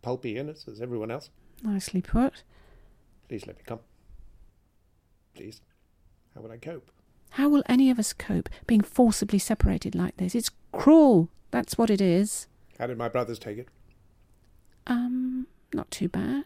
pulpy 0.00 0.36
innards 0.38 0.66
as 0.68 0.80
everyone 0.80 1.10
else. 1.10 1.30
Nicely 1.62 2.00
put. 2.00 2.44
Please 3.28 3.46
let 3.46 3.56
me 3.56 3.62
come. 3.66 3.80
Please. 5.34 5.60
How 6.34 6.42
would 6.42 6.52
I 6.52 6.58
cope? 6.58 6.90
How 7.30 7.48
will 7.48 7.62
any 7.68 7.90
of 7.90 7.98
us 7.98 8.12
cope 8.12 8.48
being 8.66 8.80
forcibly 8.80 9.38
separated 9.38 9.94
like 9.94 10.16
this? 10.16 10.34
It's 10.34 10.50
cruel. 10.72 11.28
That's 11.50 11.76
what 11.76 11.90
it 11.90 12.00
is. 12.00 12.46
How 12.78 12.86
did 12.86 12.98
my 12.98 13.08
brothers 13.08 13.38
take 13.38 13.58
it? 13.58 13.68
Um, 14.86 15.46
not 15.74 15.90
too 15.90 16.08
bad. 16.08 16.44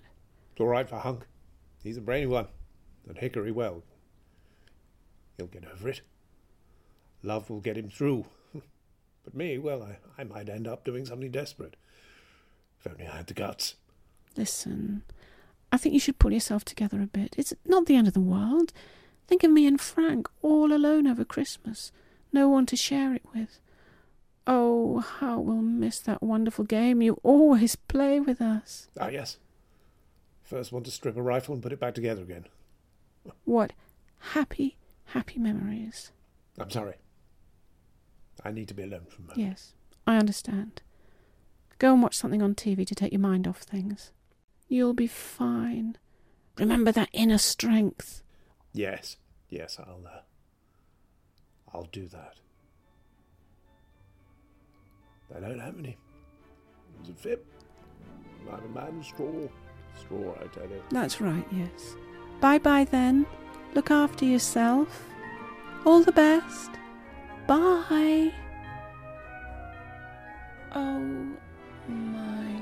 It's 0.52 0.60
all 0.60 0.68
right 0.68 0.88
for 0.88 0.98
Hunk. 0.98 1.26
He's 1.82 1.96
a 1.96 2.00
brainy 2.00 2.26
one. 2.26 2.48
And 3.08 3.18
Hickory, 3.18 3.52
well, 3.52 3.82
he'll 5.37 5.46
get 5.46 5.66
over 5.66 5.88
it. 5.88 6.00
Love 7.22 7.50
will 7.50 7.60
get 7.60 7.76
him 7.76 7.90
through. 7.90 8.26
but 9.24 9.34
me, 9.34 9.58
well, 9.58 9.82
I, 9.82 9.98
I 10.20 10.24
might 10.24 10.48
end 10.48 10.66
up 10.66 10.84
doing 10.84 11.04
something 11.06 11.30
desperate. 11.30 11.76
If 12.80 12.90
only 12.90 13.06
I 13.06 13.16
had 13.16 13.26
the 13.26 13.34
guts. 13.34 13.76
Listen, 14.37 15.02
I 15.72 15.76
think 15.76 15.92
you 15.92 16.00
should 16.00 16.18
pull 16.18 16.32
yourself 16.32 16.64
together 16.64 17.00
a 17.00 17.06
bit. 17.06 17.34
It's 17.38 17.52
not 17.64 17.87
the 17.87 17.96
end 17.96 18.08
of 18.08 18.14
the 18.14 18.20
world. 18.20 18.72
Think 19.26 19.42
of 19.42 19.50
me 19.50 19.66
and 19.66 19.80
Frank 19.80 20.28
all 20.42 20.72
alone 20.72 21.06
over 21.06 21.24
Christmas. 21.24 21.92
No 22.32 22.48
one 22.48 22.66
to 22.66 22.76
share 22.76 23.14
it 23.14 23.22
with. 23.34 23.60
Oh, 24.46 24.98
how 25.00 25.40
we'll 25.40 25.62
miss 25.62 25.98
that 26.00 26.22
wonderful 26.22 26.64
game 26.64 27.00
you 27.00 27.18
always 27.22 27.76
play 27.76 28.20
with 28.20 28.40
us. 28.40 28.88
Ah, 29.00 29.09
yes. 29.09 29.38
First 30.42 30.72
want 30.72 30.85
to 30.85 30.90
strip 30.90 31.16
a 31.16 31.22
rifle 31.22 31.54
and 31.54 31.62
put 31.62 31.72
it 31.72 31.80
back 31.80 31.94
together 31.94 32.22
again. 32.22 32.46
What 33.44 33.72
happy, 34.18 34.76
happy 35.07 35.38
memories. 35.38 36.12
I'm 36.59 36.70
sorry. 36.70 36.94
I 38.44 38.50
need 38.50 38.68
to 38.68 38.74
be 38.74 38.83
alone 38.83 39.07
for 39.09 39.18
a 39.18 39.20
moment. 39.22 39.38
Yes, 39.38 39.72
I 40.07 40.18
understand. 40.18 40.83
Go 41.78 41.94
and 41.94 42.02
watch 42.02 42.14
something 42.16 42.42
on 42.42 42.54
TV 42.54 42.87
to 42.87 42.94
take 42.94 43.12
your 43.12 43.20
mind 43.20 43.48
off 43.48 43.62
things. 43.62 44.12
You'll 44.68 44.92
be 44.94 45.07
fine. 45.07 45.96
Remember 46.59 46.92
that 46.92 47.09
inner 47.12 47.38
strength. 47.38 48.22
Yes, 48.72 49.16
yes, 49.48 49.78
I'll, 49.78 50.04
uh, 50.07 50.20
I'll 51.72 51.88
do 51.90 52.07
that. 52.09 52.35
They 55.30 55.40
don't 55.40 55.58
have 55.58 55.78
any. 55.78 55.96
It's 57.00 57.10
a 57.10 57.14
fib. 57.14 57.40
I'm 58.50 58.64
a 58.64 58.68
man 58.68 59.02
straw. 59.02 59.48
Straw, 59.98 60.34
I 60.40 60.46
tell 60.48 60.64
you. 60.68 60.82
That's 60.90 61.20
right, 61.20 61.46
yes. 61.52 61.96
Bye 62.40 62.58
bye 62.58 62.84
then. 62.84 63.26
Look 63.74 63.90
after 63.90 64.24
yourself. 64.24 65.08
All 65.84 66.02
the 66.02 66.12
best. 66.12 66.70
Bye. 67.46 68.32
Oh 70.74 70.98
my 71.88 72.60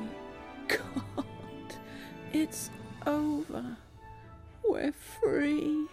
god. 0.68 1.24
It's 2.32 2.70
over. 3.06 3.76
we're 4.68 4.92
free. 4.92 5.86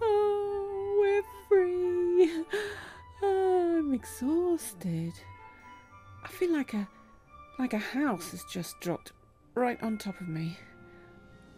Oh, 0.00 0.96
we're 1.00 1.22
free. 1.48 2.44
Oh, 3.22 3.78
I'm 3.78 3.94
exhausted. 3.94 5.12
Feel 6.38 6.52
like 6.52 6.74
a 6.74 6.88
like 7.60 7.74
a 7.74 7.78
house 7.78 8.32
has 8.32 8.42
just 8.50 8.80
dropped 8.80 9.12
right 9.54 9.80
on 9.84 9.96
top 9.96 10.20
of 10.20 10.26
me. 10.26 10.58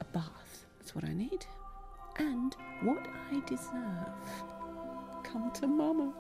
A 0.02 0.04
bath. 0.04 0.66
That's 0.78 0.94
what 0.94 1.04
I 1.04 1.14
need. 1.14 1.46
And 2.18 2.54
what 2.82 3.06
I 3.32 3.40
deserve. 3.46 4.44
Come 5.24 5.50
to 5.54 5.66
Mama. 5.66 6.12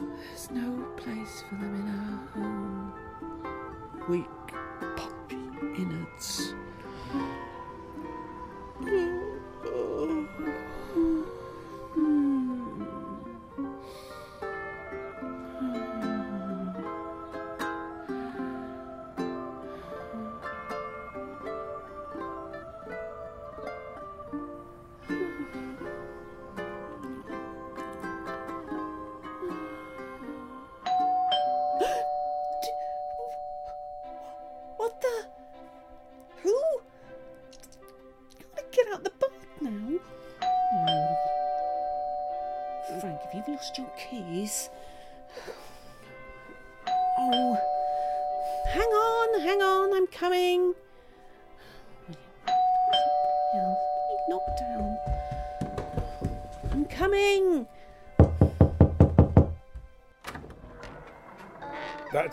There's 0.00 0.50
no 0.50 0.84
place 0.96 1.42
for 1.48 1.54
them 1.56 1.74
in 1.74 1.86
our 1.88 2.18
home. 2.34 2.92
Weak, 4.08 4.33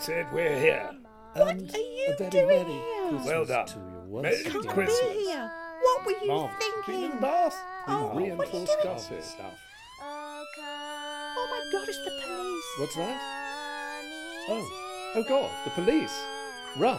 That's 0.02 0.18
it, 0.18 0.26
we're 0.32 0.58
here. 0.58 0.90
And 1.36 1.70
are 1.70 1.78
you 1.78 2.06
a 2.08 2.16
very 2.18 2.30
doing 2.30 2.46
merry 2.48 2.72
here? 2.72 3.08
Christmas 3.10 3.24
Well 3.24 3.44
done. 3.44 3.66
to 3.66 3.78
you 3.78 4.22
Merry 4.24 4.34
again. 4.40 4.52
Can't 4.52 4.68
Christmas. 4.68 5.00
be 5.00 5.24
here. 5.26 5.50
What 5.80 6.04
were 6.04 6.10
you 6.10 6.26
Marvellous. 6.26 6.54
thinking? 6.58 6.82
Clean 6.82 7.20
bath. 7.20 7.56
Oh, 7.86 8.06
what 8.06 8.16
are 8.16 8.26
you 8.26 8.26
Reinforced 8.34 8.50
doing? 8.50 8.82
carpet. 8.82 9.24
Oh 11.38 11.46
my 11.52 11.70
god, 11.70 11.88
it's 11.88 11.98
the 12.04 12.10
police. 12.26 12.64
What's 12.80 12.96
that? 12.96 13.20
Oh, 14.48 15.12
oh 15.14 15.24
God, 15.28 15.50
the 15.66 15.70
police. 15.70 16.20
Run. 16.76 16.98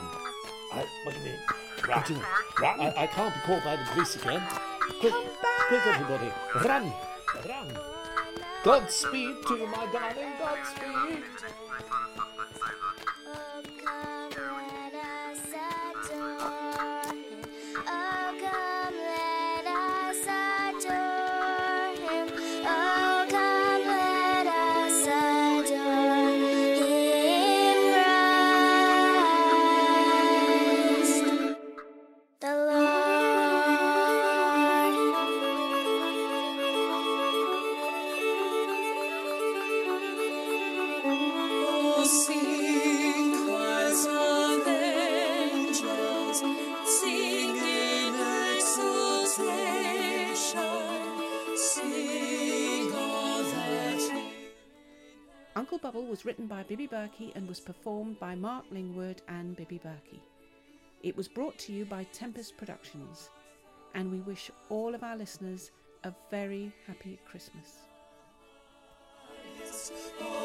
I, 0.72 0.86
what 1.04 1.13
do 1.13 1.20
you 1.20 1.26
mean? 1.26 1.39
Run. 1.86 2.04
do? 2.08 2.13
Run. 2.62 2.80
I, 2.80 3.04
I 3.04 3.08
can't 3.08 3.34
be 3.34 3.39
caught 3.42 3.66
by 3.66 3.76
the 3.76 3.84
police 3.92 4.16
again. 4.16 4.42
Quick, 5.02 5.13
quick, 5.68 5.88
everybody, 5.88 6.32
run, 6.63 6.94
run. 7.50 7.92
Godspeed 8.63 9.36
to 9.47 9.67
my 9.67 9.86
darling. 9.91 10.32
Godspeed. 10.39 11.23
Um, 13.28 14.03
written 56.25 56.47
by 56.47 56.63
Bibi 56.63 56.88
Berkey 56.88 57.36
and 57.36 57.47
was 57.47 57.59
performed 57.59 58.19
by 58.19 58.36
Mark 58.36 58.65
Lingwood 58.71 59.19
and 59.27 59.55
Bibi 59.55 59.79
Berkey. 59.79 60.19
It 61.01 61.15
was 61.17 61.27
brought 61.27 61.57
to 61.59 61.73
you 61.73 61.86
by 61.86 62.05
Tempest 62.13 62.55
Productions, 62.57 63.29
and 63.93 64.12
we 64.12 64.19
wish 64.19 64.49
all 64.69 64.95
of 64.95 65.03
our 65.03 65.17
listeners 65.17 65.71
a 66.03 66.13
very 66.31 66.71
happy 66.88 67.19
Christmas. 67.25 67.79
Oh, 70.21 70.42